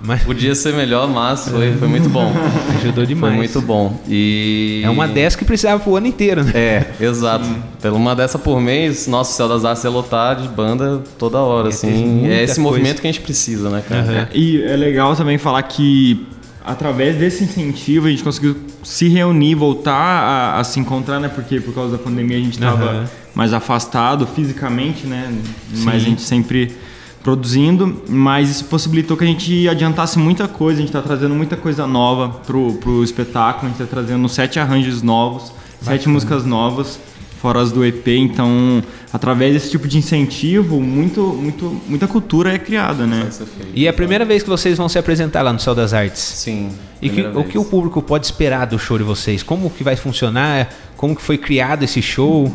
Mas 0.00 0.22
Podia 0.22 0.54
ser 0.54 0.72
melhor, 0.72 1.08
mas 1.08 1.48
foi, 1.48 1.72
foi 1.72 1.88
muito 1.88 2.08
bom. 2.08 2.32
ajudou 2.78 2.94
Foi 2.94 3.06
demais. 3.06 3.34
muito 3.34 3.60
bom. 3.60 4.00
E 4.08 4.82
É 4.84 4.88
uma 4.88 5.08
dessa 5.08 5.36
que 5.36 5.44
precisava 5.44 5.82
pro 5.82 5.96
ano 5.96 6.06
inteiro, 6.06 6.44
né? 6.44 6.52
É, 6.54 6.86
exato. 7.04 7.44
Pela 7.82 7.96
uma 7.96 8.14
dessa 8.14 8.38
por 8.38 8.60
mês, 8.60 9.08
nosso 9.08 9.36
Céu 9.36 9.48
das 9.48 9.64
Artes 9.64 9.84
é 9.84 9.88
lotar 9.88 10.36
de 10.40 10.46
banda 10.46 11.02
toda 11.18 11.38
hora, 11.38 11.66
É, 11.66 11.70
assim. 11.70 12.24
É 12.28 12.44
esse 12.44 12.54
coisa. 12.54 12.60
movimento 12.60 13.00
que 13.00 13.08
a 13.08 13.12
gente 13.12 13.20
precisa, 13.20 13.68
né, 13.68 13.82
cara? 13.86 14.02
Aham. 14.02 14.28
E 14.32 14.62
é 14.62 14.76
legal 14.76 15.16
também 15.16 15.36
falar 15.36 15.62
que 15.64 16.24
através 16.64 17.16
desse 17.16 17.42
incentivo 17.42 18.06
a 18.06 18.10
gente 18.10 18.22
conseguiu 18.22 18.56
se 18.84 19.08
reunir, 19.08 19.56
voltar 19.56 19.92
a, 19.92 20.60
a 20.60 20.62
se 20.64 20.78
encontrar, 20.78 21.18
né? 21.18 21.26
Porque 21.28 21.58
por 21.60 21.74
causa 21.74 21.96
da 21.96 22.02
pandemia 22.02 22.36
a 22.36 22.40
gente 22.40 22.54
estava 22.54 22.84
Aham. 22.84 23.04
mais 23.34 23.52
afastado 23.52 24.24
fisicamente, 24.24 25.04
né? 25.04 25.34
Mas 25.78 25.80
Sim. 25.80 25.90
a 25.90 25.98
gente 25.98 26.22
sempre 26.22 26.76
produzindo, 27.24 28.02
mas 28.08 28.50
isso 28.50 28.66
possibilitou 28.66 29.16
que 29.16 29.24
a 29.24 29.26
gente 29.26 29.66
adiantasse 29.68 30.18
muita 30.18 30.46
coisa, 30.46 30.78
a 30.78 30.80
gente 30.82 30.90
está 30.90 31.00
trazendo 31.02 31.34
muita 31.34 31.56
coisa 31.56 31.86
nova 31.86 32.28
pro, 32.46 32.74
pro 32.74 33.02
espetáculo, 33.02 33.66
a 33.66 33.70
gente 33.70 33.82
está 33.82 33.86
trazendo 33.96 34.28
sete 34.28 34.60
arranjos 34.60 35.02
novos, 35.02 35.50
sete 35.80 36.06
músicas 36.08 36.44
novas, 36.44 37.00
fora 37.40 37.60
as 37.62 37.72
do 37.72 37.82
EP, 37.84 38.06
então 38.08 38.82
através 39.10 39.54
desse 39.54 39.70
tipo 39.70 39.88
de 39.88 39.96
incentivo, 39.96 40.80
muito, 40.82 41.22
muito, 41.22 41.80
muita 41.88 42.06
cultura 42.06 42.52
é 42.52 42.58
criada, 42.58 43.06
né? 43.06 43.26
E 43.74 43.86
é 43.86 43.88
a 43.88 43.92
primeira 43.92 44.24
vez 44.26 44.42
que 44.42 44.48
vocês 44.50 44.76
vão 44.76 44.88
se 44.88 44.98
apresentar 44.98 45.40
lá 45.40 45.52
no 45.52 45.58
Céu 45.60 45.74
das 45.74 45.94
Artes. 45.94 46.20
Sim. 46.20 46.70
E 47.00 47.08
que- 47.08 47.22
o 47.22 47.44
que 47.44 47.56
o 47.58 47.64
público 47.64 48.02
pode 48.02 48.26
esperar 48.26 48.66
do 48.66 48.78
show 48.78 48.98
de 48.98 49.04
vocês? 49.04 49.42
Como 49.42 49.70
que 49.70 49.82
vai 49.82 49.96
funcionar? 49.96 50.68
Como 50.96 51.16
que 51.16 51.22
foi 51.22 51.38
criado 51.38 51.84
esse 51.84 52.02
show? 52.02 52.52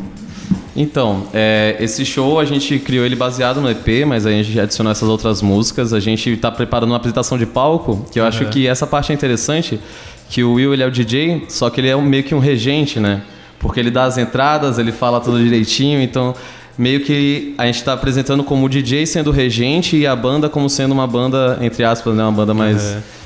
Então, 0.76 1.24
é, 1.34 1.76
esse 1.80 2.04
show 2.04 2.38
a 2.38 2.44
gente 2.44 2.78
criou 2.78 3.04
ele 3.04 3.16
baseado 3.16 3.60
no 3.60 3.68
EP, 3.70 4.06
mas 4.06 4.24
a 4.24 4.30
gente 4.30 4.58
adicionou 4.58 4.90
essas 4.92 5.08
outras 5.08 5.42
músicas. 5.42 5.92
A 5.92 5.98
gente 6.00 6.30
está 6.30 6.50
preparando 6.50 6.90
uma 6.90 6.96
apresentação 6.96 7.36
de 7.36 7.44
palco, 7.46 8.04
que 8.10 8.20
eu 8.20 8.24
acho 8.24 8.44
que 8.46 8.66
essa 8.66 8.86
parte 8.86 9.10
é 9.10 9.14
interessante, 9.14 9.80
que 10.28 10.44
o 10.44 10.52
Will 10.54 10.72
ele 10.72 10.82
é 10.82 10.86
o 10.86 10.90
DJ, 10.90 11.44
só 11.48 11.68
que 11.70 11.80
ele 11.80 11.88
é 11.88 11.96
um- 11.96 12.02
meio 12.02 12.22
que 12.22 12.34
um 12.34 12.38
regente, 12.38 13.00
né? 13.00 13.22
Porque 13.58 13.80
ele 13.80 13.90
dá 13.90 14.04
as 14.04 14.16
entradas, 14.16 14.78
ele 14.78 14.92
fala 14.92 15.20
tudo 15.20 15.42
direitinho, 15.42 16.00
então 16.00 16.34
meio 16.78 17.00
que 17.00 17.52
a 17.58 17.66
gente 17.66 17.82
tá 17.84 17.92
apresentando 17.92 18.42
como 18.44 18.64
o 18.64 18.68
DJ 18.68 19.04
sendo 19.06 19.30
regente 19.32 19.96
e 19.96 20.06
a 20.06 20.14
banda 20.16 20.48
como 20.48 20.70
sendo 20.70 20.92
uma 20.92 21.06
banda, 21.06 21.58
entre 21.60 21.84
aspas, 21.84 22.14
né? 22.14 22.22
Uma 22.22 22.32
banda 22.32 22.54
mais 22.54 22.80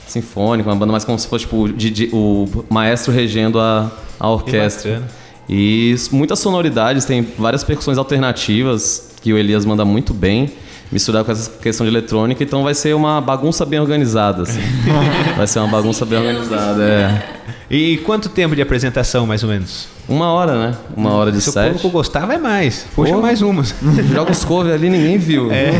sinfônica, 0.09 0.69
uma 0.69 0.77
banda 0.77 0.93
mais 0.93 1.05
como 1.05 1.19
se 1.19 1.27
fosse 1.29 1.45
tipo, 1.45 1.65
o, 1.65 1.69
DJ 1.69 2.09
o 2.13 2.47
maestro 2.71 3.13
regendo 3.13 3.61
a, 3.61 3.91
a 4.19 4.29
orquestra. 4.31 5.03
E 5.49 5.95
muitas 6.11 6.39
sonoridades, 6.39 7.05
tem 7.05 7.23
várias 7.39 7.63
percussões 7.63 7.99
alternativas 7.99 9.11
que 9.21 9.33
o 9.33 9.39
Elias 9.39 9.65
manda 9.65 9.85
muito 9.85 10.15
bem, 10.15 10.51
misturar 10.91 11.25
com 11.25 11.33
essa 11.33 11.51
questão 11.51 11.87
de 11.87 11.93
eletrônica, 11.93 12.43
então 12.43 12.63
vai 12.63 12.75
ser 12.75 12.95
uma 12.95 13.21
bagunça 13.21 13.65
bem 13.65 13.81
organizada, 13.81 14.43
assim. 14.43 14.61
vai 15.37 15.47
ser 15.47 15.59
uma 15.59 15.69
bagunça 15.69 16.05
bem 16.05 16.19
organizada, 16.19 16.85
é. 16.85 17.23
E 17.71 17.99
quanto 17.99 18.29
tempo 18.29 18.55
de 18.55 18.63
apresentação, 18.63 19.27
mais 19.27 19.43
ou 19.43 19.49
menos? 19.49 19.94
Uma 20.09 20.33
hora, 20.33 20.59
né? 20.69 20.77
Uma 20.97 21.13
hora 21.13 21.33
de 21.33 21.41
Se 21.41 21.49
o 21.49 21.53
público 21.53 21.89
gostar, 21.89 22.27
vai 22.27 22.37
mais. 22.37 22.87
Puxa 22.95 23.15
Pô. 23.15 23.21
mais 23.23 23.41
umas. 23.41 23.75
Joga 24.13 24.33
os 24.33 24.45
covers 24.45 24.75
ali, 24.75 24.91
ninguém 24.91 25.17
viu. 25.17 25.51
É. 25.51 25.71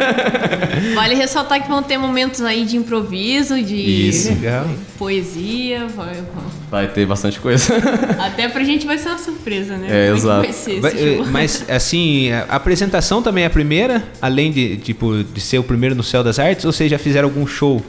Vale 0.94 1.14
ressaltar 1.14 1.62
que 1.62 1.68
vão 1.68 1.82
ter 1.82 1.98
momentos 1.98 2.40
aí 2.40 2.64
de 2.64 2.76
improviso, 2.76 3.60
de 3.62 3.76
Isso. 4.08 4.28
Legal. 4.30 4.66
poesia. 4.98 5.86
vai- 5.94 6.22
Vai 6.70 6.88
ter 6.88 7.06
bastante 7.06 7.38
coisa. 7.38 7.74
Até 8.18 8.48
pra 8.48 8.64
gente 8.64 8.86
vai 8.86 8.98
ser 8.98 9.10
uma 9.10 9.18
surpresa, 9.18 9.76
né? 9.76 9.86
É, 9.88 10.06
Como 10.08 10.20
que 10.20 10.26
exato. 10.26 10.42
Vai 10.42 10.52
ser 10.52 10.70
esse 10.72 10.80
Vai- 10.80 10.92
eh, 10.92 11.22
mas, 11.30 11.64
assim, 11.68 12.32
a 12.32 12.56
apresentação 12.56 13.22
também 13.22 13.44
é 13.44 13.46
a 13.46 13.50
primeira? 13.50 14.02
Além 14.20 14.50
de, 14.50 14.76
tipo, 14.78 15.22
de 15.22 15.40
ser 15.40 15.58
o 15.58 15.62
primeiro 15.62 15.94
no 15.94 16.02
Céu 16.02 16.24
das 16.24 16.38
Artes? 16.38 16.64
Ou 16.64 16.72
vocês 16.72 16.90
já 16.90 16.98
fizeram 16.98 17.28
algum 17.28 17.46
show? 17.46 17.82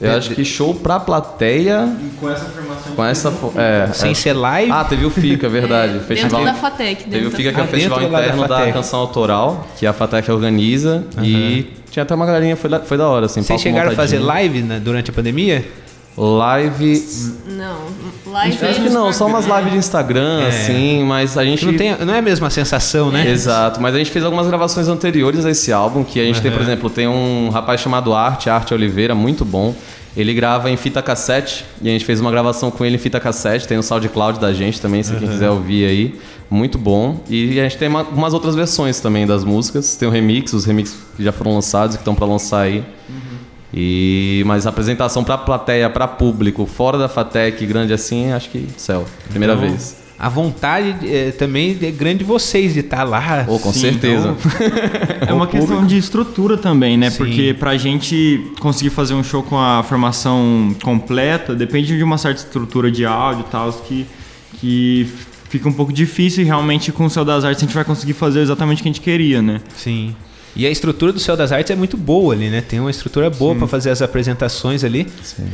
Eu 0.00 0.12
acho 0.16 0.30
que 0.34 0.44
show 0.44 0.74
pra 0.74 1.00
plateia 1.00 1.88
Com 2.20 2.30
essa 2.30 2.44
formação 2.44 2.92
com 2.94 3.04
essa. 3.04 3.32
É, 3.56 3.88
Sem 3.92 4.12
é. 4.12 4.14
ser 4.14 4.32
live? 4.32 4.70
Ah, 4.70 4.84
teve 4.84 5.04
o 5.04 5.10
FICA, 5.10 5.46
é 5.46 5.50
verdade. 5.50 5.92
Dentro 5.98 6.06
Festival. 6.06 6.44
da 6.44 6.54
FATEC. 6.54 7.04
Teve 7.04 7.16
o 7.16 7.20
dentro 7.30 7.36
FICA, 7.36 7.50
da 7.50 7.54
que 7.54 7.60
é 7.60 7.62
o 7.62 7.64
Ah, 7.64 7.68
festival 7.68 7.98
dentro 7.98 8.12
da 8.16 8.22
interno 8.22 8.42
da, 8.48 8.56
FATEC. 8.58 8.72
canção 8.74 9.00
autoral, 9.00 9.66
que 9.76 9.86
a 9.86 9.92
FATEC 9.92 10.30
organiza. 10.30 11.04
E 11.22 11.66
tinha 11.90 12.02
até 12.04 12.14
uma 12.14 12.26
galerinha, 12.26 12.54
foi, 12.56 12.70
da- 12.70 12.80
foi 12.80 12.96
da 12.96 13.08
hora, 13.08 13.26
assim. 13.26 13.42
Vocês 13.42 13.60
chegaram 13.60 13.90
a 13.90 13.94
fazer 13.94 14.18
montadinho. 14.20 14.52
live 14.52 14.62
na- 14.62 14.78
durante 14.78 15.10
a 15.10 15.14
pandemia? 15.14 15.64
Live. 16.18 17.32
Não, 17.46 17.76
live. 18.26 18.66
Acho 18.66 18.82
que 18.82 18.90
não, 18.90 19.12
só 19.12 19.26
umas 19.26 19.46
lives 19.46 19.72
de 19.72 19.78
Instagram, 19.78 20.46
assim, 20.48 21.04
mas 21.04 21.38
a 21.38 21.44
gente. 21.44 21.64
Não, 21.64 21.74
tem, 21.76 21.96
não 22.04 22.12
é 22.14 22.18
a 22.18 22.22
mesma 22.22 22.50
sensação, 22.50 23.10
né? 23.10 23.28
Exato, 23.30 23.80
mas 23.80 23.94
a 23.94 23.98
gente 23.98 24.10
fez 24.10 24.24
algumas 24.24 24.46
gravações 24.48 24.88
anteriores 24.88 25.44
a 25.46 25.50
esse 25.50 25.72
álbum, 25.72 26.02
que 26.02 26.20
a 26.20 26.24
gente 26.24 26.40
tem, 26.42 26.50
por 26.50 26.60
exemplo, 26.60 26.90
tem 26.90 27.06
um 27.06 27.48
rapaz 27.50 27.80
chamado 27.80 28.12
Arte, 28.14 28.50
Arte 28.50 28.74
Oliveira, 28.74 29.14
muito 29.14 29.44
bom. 29.44 29.74
Ele 30.16 30.34
grava 30.34 30.68
em 30.68 30.76
fita 30.76 31.00
cassete, 31.00 31.64
e 31.80 31.88
a 31.88 31.92
gente 31.92 32.04
fez 32.04 32.20
uma 32.20 32.30
gravação 32.32 32.70
com 32.72 32.84
ele 32.84 32.96
em 32.96 32.98
fita 32.98 33.20
cassete, 33.20 33.68
tem 33.68 33.76
no 33.76 33.82
SoundCloud 33.84 34.40
da 34.40 34.52
gente 34.52 34.80
também, 34.80 35.00
se 35.02 35.14
quem 35.14 35.28
quiser 35.28 35.50
ouvir 35.50 35.84
aí. 35.86 36.18
Muito 36.50 36.76
bom. 36.78 37.20
E 37.28 37.60
a 37.60 37.62
gente 37.64 37.76
tem 37.76 37.88
uma- 37.88 38.02
umas 38.02 38.34
outras 38.34 38.56
versões 38.56 38.98
também 38.98 39.26
das 39.26 39.44
músicas. 39.44 39.94
Tem 39.96 40.08
o 40.08 40.10
remix, 40.10 40.52
os 40.54 40.64
remixes 40.64 40.96
que 41.16 41.22
já 41.22 41.30
foram 41.30 41.54
lançados 41.54 41.94
e 41.94 41.98
que 41.98 42.02
estão 42.02 42.14
para 42.14 42.26
lançar 42.26 42.62
aí. 42.62 42.82
E 43.72 44.42
mas 44.46 44.66
a 44.66 44.70
apresentação 44.70 45.22
para 45.22 45.36
plateia, 45.38 45.90
para 45.90 46.08
público, 46.08 46.64
fora 46.66 46.96
da 46.96 47.08
Fatec, 47.08 47.64
grande 47.66 47.92
assim, 47.92 48.32
acho 48.32 48.48
que 48.50 48.66
céu, 48.76 49.04
primeira 49.28 49.54
Então, 49.54 49.68
vez. 49.68 49.96
A 50.18 50.28
vontade 50.28 50.96
eh, 51.06 51.30
também 51.30 51.78
é 51.80 51.90
grande 51.92 52.18
de 52.18 52.24
vocês 52.24 52.74
de 52.74 52.80
estar 52.80 53.04
lá. 53.04 53.44
Oh, 53.46 53.58
com 53.60 53.72
Sim, 53.72 53.80
certeza. 53.80 54.36
É 55.28 55.32
uma 55.32 55.46
questão 55.46 55.86
de 55.86 55.96
estrutura 55.96 56.56
também, 56.56 56.96
né? 56.96 57.10
Sim. 57.10 57.18
Porque 57.18 57.54
pra 57.56 57.76
gente 57.76 58.50
conseguir 58.58 58.90
fazer 58.90 59.14
um 59.14 59.22
show 59.22 59.42
com 59.42 59.56
a 59.58 59.82
formação 59.82 60.74
completa, 60.82 61.54
depende 61.54 61.96
de 61.96 62.02
uma 62.02 62.18
certa 62.18 62.40
estrutura 62.40 62.90
de 62.90 63.04
áudio 63.04 63.44
e 63.46 63.50
tal, 63.50 63.70
que, 63.72 64.06
que 64.54 65.06
fica 65.48 65.68
um 65.68 65.72
pouco 65.72 65.92
difícil 65.92 66.42
e 66.42 66.46
realmente 66.46 66.90
com 66.90 67.04
o 67.04 67.10
Céu 67.10 67.24
das 67.24 67.44
Artes 67.44 67.62
a 67.62 67.66
gente 67.66 67.74
vai 67.74 67.84
conseguir 67.84 68.14
fazer 68.14 68.40
exatamente 68.40 68.80
o 68.80 68.82
que 68.82 68.88
a 68.88 68.92
gente 68.92 69.00
queria, 69.02 69.40
né? 69.40 69.60
Sim. 69.76 70.16
E 70.56 70.66
a 70.66 70.70
estrutura 70.70 71.12
do 71.12 71.20
Céu 71.20 71.36
das 71.36 71.52
Artes 71.52 71.70
é 71.70 71.76
muito 71.76 71.96
boa 71.96 72.34
ali, 72.34 72.48
né? 72.48 72.60
Tem 72.60 72.80
uma 72.80 72.90
estrutura 72.90 73.30
boa 73.30 73.54
pra 73.54 73.66
fazer 73.66 73.90
as 73.90 74.02
apresentações 74.02 74.82
ali. 74.82 75.06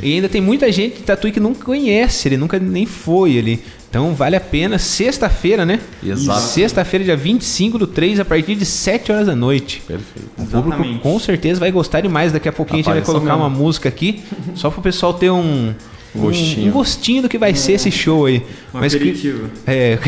E 0.02 0.14
ainda 0.14 0.28
tem 0.28 0.40
muita 0.40 0.70
gente 0.72 0.96
de 0.96 1.02
Tatuí 1.02 1.30
que 1.30 1.40
não 1.40 1.54
conhece, 1.54 2.28
ele 2.28 2.36
nunca 2.36 2.58
nem 2.58 2.86
foi 2.86 3.38
ali. 3.38 3.62
Então 3.90 4.12
vale 4.14 4.34
a 4.34 4.40
pena. 4.40 4.78
Sexta-feira, 4.78 5.64
né? 5.64 5.78
Exato. 6.04 6.40
Sexta-feira, 6.40 7.04
dia 7.04 7.16
25 7.16 7.78
do 7.78 7.86
3, 7.86 8.18
a 8.20 8.24
partir 8.24 8.54
de 8.56 8.64
7 8.64 9.12
horas 9.12 9.26
da 9.26 9.36
noite. 9.36 9.82
Perfeito. 9.86 10.28
O 10.38 10.46
público 10.46 10.68
Exatamente. 10.68 10.98
com 11.00 11.18
certeza 11.20 11.60
vai 11.60 11.70
gostar 11.70 12.00
demais. 12.00 12.32
Daqui 12.32 12.48
a 12.48 12.52
pouquinho 12.52 12.76
a 12.76 12.82
gente 12.82 12.86
vai 12.86 12.98
Apareça 12.98 13.12
colocar 13.12 13.36
mesmo. 13.36 13.44
uma 13.48 13.50
música 13.50 13.88
aqui, 13.88 14.20
só 14.54 14.70
pro 14.70 14.82
pessoal 14.82 15.14
ter 15.14 15.30
um. 15.30 15.72
Um- 16.14 16.20
Gostinho. 16.22 16.68
Um, 16.68 16.72
gostinho 16.72 17.22
do 17.22 17.28
que 17.28 17.36
vai 17.38 17.54
ser 17.54 17.72
esse 17.72 17.90
show 17.90 18.26
aí. 18.26 18.42
Um 18.72 18.78
Mas 18.80 18.94
que- 18.94 19.34
é. 19.66 19.98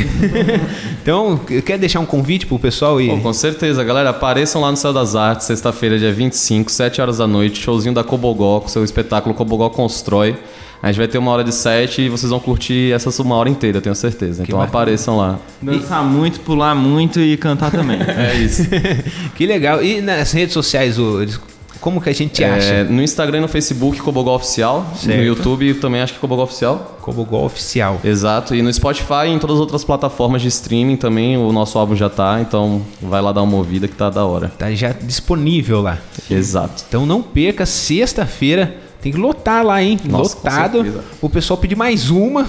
então, 1.03 1.39
quer 1.65 1.79
deixar 1.79 2.01
um 2.01 2.07
convite 2.07 2.47
pro 2.47 2.59
pessoal 2.59 2.99
aí? 2.99 3.09
Com 3.21 3.33
certeza, 3.33 3.83
galera. 3.85 4.11
Apareçam 4.11 4.61
lá 4.61 4.71
no 4.71 4.77
Céu 4.77 4.93
das 4.93 5.15
Artes, 5.15 5.47
sexta-feira, 5.47 5.99
dia 5.99 6.13
25, 6.13 6.71
7 6.71 7.01
horas 7.01 7.19
da 7.19 7.27
noite, 7.27 7.61
showzinho 7.61 7.95
da 7.95 8.05
Cobogó, 8.05 8.61
com 8.61 8.69
seu 8.69 8.85
espetáculo 8.85 9.35
Cobogó 9.35 9.69
Constrói. 9.71 10.37
A 10.83 10.89
gente 10.89 10.99
vai 10.99 11.09
ter 11.09 11.17
uma 11.19 11.31
hora 11.31 11.43
de 11.43 11.53
set 11.55 12.03
e 12.03 12.09
vocês 12.09 12.31
vão 12.31 12.39
curtir 12.39 12.93
essa 12.93 13.11
uma 13.23 13.35
hora 13.37 13.49
inteira, 13.49 13.81
tenho 13.81 13.95
certeza. 13.95 14.43
Então 14.43 14.59
bacana. 14.59 14.69
apareçam 14.69 15.17
lá. 15.17 15.39
Dançar 15.61 16.05
muito, 16.05 16.39
pular 16.41 16.75
muito 16.75 17.19
e 17.19 17.37
cantar 17.37 17.71
também. 17.71 17.99
É 18.07 18.37
isso. 18.37 18.63
que 19.35 19.47
legal. 19.47 19.83
E 19.83 20.01
nas 20.03 20.33
redes 20.33 20.53
sociais, 20.53 20.99
eles- 20.99 21.41
como 21.87 22.01
que 22.01 22.11
a 22.11 22.13
gente 22.13 22.43
É, 22.43 22.51
acha? 22.51 22.83
no 22.83 23.01
Instagram 23.01 23.39
e 23.39 23.41
no 23.43 23.47
Facebook, 23.47 24.01
Cobogó 24.01 24.35
Oficial. 24.35 24.85
Certo. 24.97 25.17
No 25.19 25.23
YouTube 25.25 25.73
também 25.75 26.01
acho 26.01 26.15
que 26.15 26.19
Cobogó 26.19 26.43
Oficial. 26.43 26.99
Cobogol 27.01 27.45
Oficial. 27.45 28.01
Exato. 28.03 28.57
E 28.57 28.61
no 28.61 28.73
Spotify 28.73 29.27
e 29.29 29.31
em 29.31 29.39
todas 29.39 29.55
as 29.55 29.61
outras 29.61 29.85
plataformas 29.85 30.43
de 30.43 30.49
streaming 30.49 30.97
também, 30.97 31.37
o 31.39 31.53
nosso 31.53 31.79
álbum 31.79 31.95
já 31.95 32.11
tá. 32.11 32.41
Então 32.41 32.83
vai 33.01 33.23
lá 33.23 33.31
dar 33.31 33.43
uma 33.43 33.57
ouvida 33.57 33.87
que 33.87 33.95
tá 33.95 34.11
da 34.11 34.25
hora. 34.25 34.49
Tá 34.59 34.75
já 34.75 34.91
disponível 34.91 35.81
lá. 35.81 35.99
Exato. 36.29 36.83
Então 36.89 37.07
não 37.07 37.23
perca, 37.23 37.65
sexta-feira. 37.65 38.79
Tem 39.01 39.13
que 39.13 39.19
lotar 39.19 39.65
lá, 39.65 39.83
hein? 39.83 39.99
Nossa, 40.05 40.37
Lotado. 40.37 41.03
O 41.23 41.29
pessoal 41.31 41.57
pedir 41.59 41.77
mais 41.77 42.11
uma. 42.11 42.45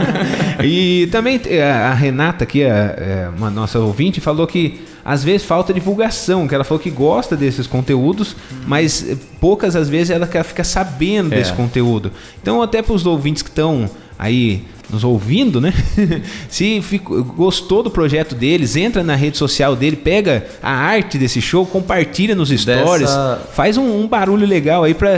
e 0.64 1.08
também 1.10 1.40
eh, 1.46 1.62
a 1.62 1.92
Renata, 1.92 2.44
aqui, 2.44 2.62
a- 2.64 2.68
é, 2.68 3.28
uma 3.36 3.50
nossa 3.50 3.78
ouvinte, 3.78 4.20
falou 4.20 4.46
que 4.46 4.80
às 5.04 5.24
vezes 5.24 5.46
falta 5.46 5.72
divulgação, 5.72 6.46
que 6.46 6.54
ela 6.54 6.64
falou 6.64 6.80
que 6.82 6.90
gosta 6.90 7.36
desses 7.36 7.66
conteúdos, 7.66 8.36
mas 8.66 9.04
poucas 9.40 9.74
às 9.74 9.88
vezes 9.88 10.10
ela 10.10 10.26
ficar 10.26 10.64
sabendo 10.64 11.32
É. 11.34 11.38
desse 11.38 11.52
conteúdo. 11.52 12.12
Então, 12.40 12.62
até 12.62 12.82
para 12.82 12.94
os 12.94 13.04
ouvintes 13.06 13.42
que 13.42 13.48
estão 13.48 13.88
aí 14.18 14.62
nos 14.90 15.04
ouvindo, 15.04 15.60
né? 15.60 15.72
Se 16.48 16.82
ficou- 16.82 17.22
gostou 17.24 17.82
do 17.82 17.90
projeto 17.90 18.34
deles, 18.34 18.76
entra 18.76 19.02
na 19.02 19.14
rede 19.14 19.38
social 19.38 19.74
dele, 19.76 19.96
pega 19.96 20.46
a 20.62 20.70
arte 20.72 21.16
desse 21.16 21.40
show, 21.40 21.64
compartilha 21.64 22.34
nos 22.34 22.50
stories, 22.50 23.08
Dessa- 23.08 23.40
faz 23.54 23.76
um, 23.76 24.00
um 24.02 24.06
barulho 24.06 24.46
legal 24.46 24.84
aí 24.84 24.92
para 24.94 25.10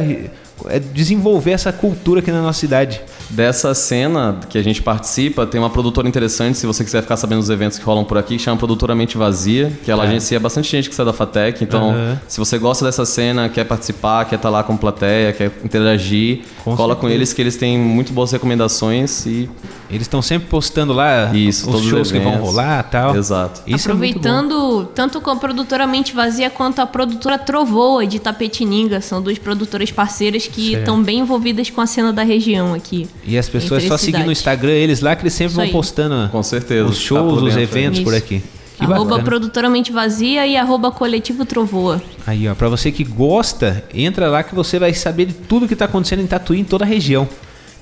desenvolver 0.93 1.53
essa 1.53 1.73
cultura 1.73 2.21
aqui 2.21 2.31
na 2.31 2.43
nossa 2.43 2.61
cidade. 2.61 3.01
Dessa 3.33 3.73
cena 3.73 4.39
que 4.51 4.59
a 4.59 4.63
gente 4.63 4.83
participa, 4.83 5.47
tem 5.47 5.59
uma 5.59 5.71
produtora 5.71 6.07
interessante, 6.07 6.59
se 6.59 6.67
você 6.67 6.85
quiser 6.85 7.01
ficar 7.01 7.17
sabendo 7.17 7.39
dos 7.41 7.49
eventos 7.49 7.79
que 7.79 7.85
rolam 7.85 8.05
por 8.05 8.19
aqui, 8.19 8.37
que 8.37 8.43
chama 8.43 8.59
Produtora 8.59 8.95
Mente 8.95 9.17
Vazia, 9.17 9.73
que 9.83 9.91
ela 9.91 10.05
agencia 10.05 10.39
bastante 10.39 10.71
gente 10.71 10.91
que 10.91 10.95
sai 10.95 11.07
da 11.07 11.15
FATEC. 11.15 11.65
Então, 11.65 11.93
Aham. 11.93 12.21
se 12.29 12.39
você 12.39 12.59
gosta 12.59 12.85
dessa 12.85 13.07
cena, 13.07 13.49
quer 13.49 13.65
participar, 13.65 14.27
quer 14.27 14.37
estar 14.37 14.51
lá 14.51 14.63
com 14.63 14.77
plateia, 14.77 15.33
quer 15.33 15.51
interagir, 15.65 16.43
Com 16.63 16.77
cola 16.77 16.95
com 16.95 17.03
certeza. 17.03 17.15
eles 17.19 17.33
que 17.33 17.41
eles 17.41 17.57
têm 17.57 17.79
muito 17.79 18.13
boas 18.13 18.31
recomendações 18.33 19.25
e 19.25 19.49
Eles 19.91 20.03
estão 20.03 20.23
sempre 20.23 20.49
postando 20.49 20.93
lá 20.93 21.35
isso, 21.35 21.71
os 21.71 21.85
shows 21.85 22.07
os 22.09 22.13
que 22.13 22.19
vão 22.19 22.37
rolar 22.37 22.83
tal. 22.85 23.15
Exato. 23.15 23.61
Isso 23.67 23.89
é. 23.89 23.93
Aproveitando, 23.93 24.87
tanto 24.95 25.21
com 25.21 25.31
a 25.31 25.37
produtora 25.37 25.87
Mente 25.87 26.15
Vazia 26.15 26.49
quanto 26.49 26.81
a 26.81 26.87
produtora 26.87 27.39
Trovoa 27.39 28.07
de 28.07 28.19
Tapetininga, 28.19 29.01
são 29.03 29.21
duas 29.21 29.39
produtoras 29.39 29.91
parceiras 29.91 30.47
que 30.47 30.75
estão 30.75 31.03
bem 31.03 31.19
envolvidas 31.19 31.69
com 31.69 31.81
a 31.81 31.87
cena 31.87 32.11
da 32.13 32.23
região 32.23 32.73
aqui. 32.73 33.07
E 33.25 33.39
as 33.39 33.49
pessoas 33.49 33.85
só 33.85 33.95
no 33.95 33.99
cidades. 33.99 34.31
Instagram 34.31 34.73
eles 34.73 35.01
lá 35.01 35.15
que 35.15 35.23
eles 35.23 35.33
sempre 35.33 35.47
Isso 35.53 35.57
vão 35.57 35.65
aí. 35.65 35.71
postando 35.73 36.29
Com 36.31 36.43
certeza. 36.43 36.85
os 36.85 36.97
Tá 36.97 37.03
shows, 37.03 37.35
por 37.41 37.45
os 37.45 37.57
eventos 37.57 37.99
Isso. 37.99 38.05
por 38.05 38.15
aqui. 38.15 38.43
Que 38.77 38.85
arroba 38.85 39.05
bacana. 39.05 39.23
produtora 39.23 39.71
Mente 39.71 39.93
Vazia 39.93 40.45
e 40.47 40.57
arroba 40.57 40.91
coletivo 40.91 41.45
Trovoa. 41.45 42.03
Aí, 42.27 42.49
ó, 42.49 42.55
pra 42.55 42.69
você 42.69 42.91
que 42.91 43.05
gosta, 43.05 43.85
entra 43.95 44.29
lá 44.29 44.43
que 44.43 44.55
você 44.55 44.79
vai 44.79 44.93
saber 44.95 45.27
de 45.27 45.35
tudo 45.35 45.69
que 45.69 45.77
tá 45.77 45.85
acontecendo 45.85 46.21
em 46.23 46.27
Tatuí, 46.27 46.59
em 46.59 46.65
toda 46.65 46.85
a 46.85 46.89
região. 46.89 47.29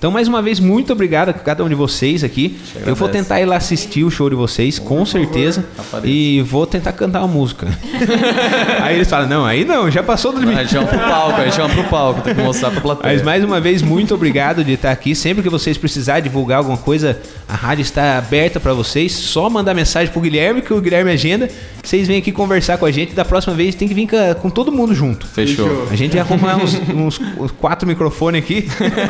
Então, 0.01 0.11
mais 0.11 0.27
uma 0.27 0.41
vez, 0.41 0.59
muito 0.59 0.95
obrigado 0.95 1.29
a 1.29 1.33
cada 1.35 1.63
um 1.63 1.69
de 1.69 1.75
vocês 1.75 2.25
aqui. 2.25 2.59
Eu 2.87 2.97
vou 2.97 3.07
tentar 3.07 3.39
ir 3.39 3.45
lá 3.45 3.57
assistir 3.57 4.03
o 4.03 4.11
show 4.11 4.31
de 4.31 4.35
vocês, 4.35 4.79
com 4.79 5.05
certeza. 5.05 5.63
E 6.03 6.41
vou 6.41 6.67
tentar 6.67 6.93
cantar 6.93 7.19
uma 7.19 7.29
música. 7.29 7.69
aí 8.81 8.95
eles 8.95 9.11
falam, 9.11 9.29
não, 9.29 9.45
aí 9.45 9.63
não, 9.63 9.91
já 9.91 10.03
passou 10.03 10.33
do 10.33 10.41
limite. 10.41 10.71
chama 10.71 10.87
pro 10.87 10.99
palco, 10.99 11.39
a 11.39 11.45
gente 11.45 11.55
chama 11.55 11.69
pro 11.75 11.85
palco, 11.85 12.23
tem 12.23 12.35
que 12.35 12.41
mostrar 12.41 12.71
pra 12.71 12.81
plateia. 12.81 13.13
Mas 13.13 13.23
mais 13.23 13.45
uma 13.45 13.61
vez, 13.61 13.83
muito 13.83 14.15
obrigado 14.15 14.65
de 14.65 14.73
estar 14.73 14.91
aqui. 14.91 15.15
Sempre 15.15 15.43
que 15.43 15.51
vocês 15.51 15.77
precisarem 15.77 16.23
divulgar 16.23 16.57
alguma 16.59 16.79
coisa, 16.79 17.19
a 17.47 17.55
rádio 17.55 17.83
está 17.83 18.17
aberta 18.17 18.59
para 18.59 18.73
vocês. 18.73 19.13
Só 19.13 19.51
mandar 19.51 19.75
mensagem 19.75 20.11
pro 20.11 20.23
Guilherme, 20.23 20.63
que 20.63 20.73
o 20.73 20.81
Guilherme 20.81 21.11
agenda. 21.11 21.47
Vocês 21.85 22.09
vêm 22.09 22.17
aqui 22.17 22.33
conversar 22.33 22.79
com 22.79 22.87
a 22.87 22.91
gente. 22.91 23.13
Da 23.13 23.25
próxima 23.27 23.55
vez 23.55 23.75
tem 23.75 23.87
que 23.87 23.93
vir 23.93 24.09
com, 24.41 24.49
todo 24.49 24.73
mundo 24.73 24.95
junto. 24.95 25.27
Fechou. 25.27 25.89
A 25.91 25.97
gente 25.97 26.13
vai 26.13 26.21
arrumar 26.21 26.57
uns, 26.57 26.75
uns- 26.89 27.21
uns 27.39 27.51
quatro 27.51 27.87
microfones 27.87 28.43
aqui. 28.43 28.67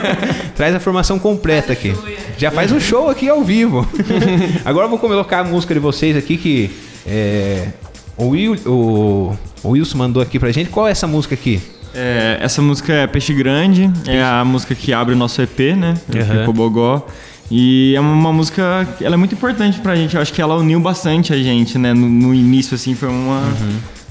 Traz 0.57 0.75
a 0.75 0.80
formação 0.81 1.19
completa 1.19 1.73
aqui. 1.73 1.95
Já 2.37 2.51
faz 2.51 2.73
um 2.73 2.81
show 2.81 3.09
aqui 3.09 3.29
ao 3.29 3.43
vivo. 3.43 3.87
Agora 4.65 4.87
eu 4.87 4.91
vou 4.91 4.99
colocar 4.99 5.41
a 5.41 5.45
música 5.45 5.75
de 5.75 5.81
vocês 5.81 6.17
aqui 6.17 6.37
que 6.37 6.71
É, 7.07 7.69
o, 8.17 8.29
Will, 8.29 8.55
o, 8.67 9.37
o 9.63 9.69
Wilson 9.71 9.99
mandou 9.99 10.23
aqui 10.23 10.39
pra 10.39 10.51
gente. 10.53 10.71
Qual 10.71 10.87
é 10.87 10.91
essa 10.91 11.07
música 11.07 11.35
aqui? 11.35 11.61
É, 11.95 12.39
essa 12.41 12.63
música 12.63 12.93
é 12.93 13.07
Peixe 13.07 13.33
Grande, 13.35 13.91
é 14.07 14.23
a 14.23 14.45
música 14.45 14.75
que 14.75 14.93
abre 14.93 15.15
o 15.15 15.17
nosso 15.19 15.41
EP, 15.43 15.77
né? 15.77 15.95
Uhum. 16.15 16.47
Cobogó. 16.47 17.07
E 17.51 17.95
é 17.97 18.01
uma 18.01 18.33
música, 18.33 18.87
ela 19.01 19.15
é 19.15 19.17
muito 19.17 19.35
importante 19.35 19.81
pra 19.81 19.97
gente. 19.97 20.15
Eu 20.15 20.23
acho 20.23 20.33
que 20.33 20.41
ela 20.41 20.57
uniu 20.57 20.79
bastante 20.79 21.33
a 21.33 21.37
gente, 21.37 21.77
né? 21.79 21.93
No, 21.93 22.09
no 22.09 22.33
início, 22.33 22.77
assim, 22.77 22.95
foi 22.95 23.09
uma. 23.09 23.43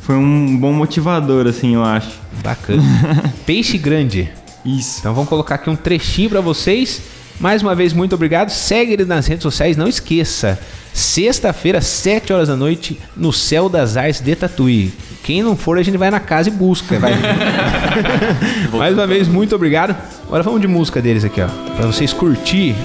Foi 0.02 0.16
um 0.16 0.58
bom 0.58 0.74
motivador, 0.74 1.48
assim, 1.48 1.76
eu 1.76 1.84
acho. 1.84 2.10
Bacana. 2.44 2.84
Peixe 3.46 3.78
Grande. 3.78 4.30
Isso. 4.78 5.00
Então 5.00 5.14
vamos 5.14 5.30
colocar 5.30 5.56
aqui 5.56 5.70
um 5.70 5.76
trechinho 5.76 6.30
pra 6.30 6.42
vocês. 6.42 7.02
Mais 7.40 7.62
uma 7.62 7.74
vez, 7.74 7.94
muito 7.94 8.14
obrigado. 8.14 8.50
Segue 8.50 8.94
ele 8.94 9.06
nas 9.06 9.26
redes 9.26 9.44
sociais. 9.44 9.78
Não 9.78 9.88
esqueça, 9.88 10.60
sexta-feira, 10.94 11.80
7 11.80 12.34
horas 12.34 12.50
da 12.50 12.56
noite, 12.56 13.00
no 13.16 13.32
Céu 13.32 13.70
das 13.70 13.96
Artes 13.96 14.20
de 14.22 14.36
Tatuí. 14.36 14.92
Quem 15.24 15.42
não 15.42 15.56
for, 15.56 15.78
a 15.78 15.84
gente 15.84 15.98
vai 15.98 16.12
na 16.12 16.20
casa 16.20 16.50
e 16.50 16.52
busca. 16.52 17.00
Vai. 17.00 17.14
Mais 18.74 18.94
uma 18.94 19.08
vez, 19.08 19.28
muito 19.28 19.56
obrigado. 19.56 19.96
Agora 20.28 20.44
vamos 20.44 20.60
de 20.60 20.68
música 20.68 21.02
deles 21.02 21.24
aqui, 21.24 21.40
ó. 21.42 21.48
Pra 21.76 21.88
vocês 21.88 22.12
curtir. 22.12 22.76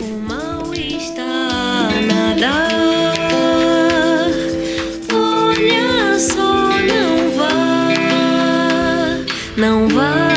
O 0.00 0.26
mal 0.26 0.72
está 0.72 1.22
a 1.22 2.00
nadar. 2.00 2.72
Olha 5.12 6.18
só, 6.18 6.68
não 6.88 7.30
vá, 7.36 7.88
não 9.56 9.88
vá. 9.88 10.31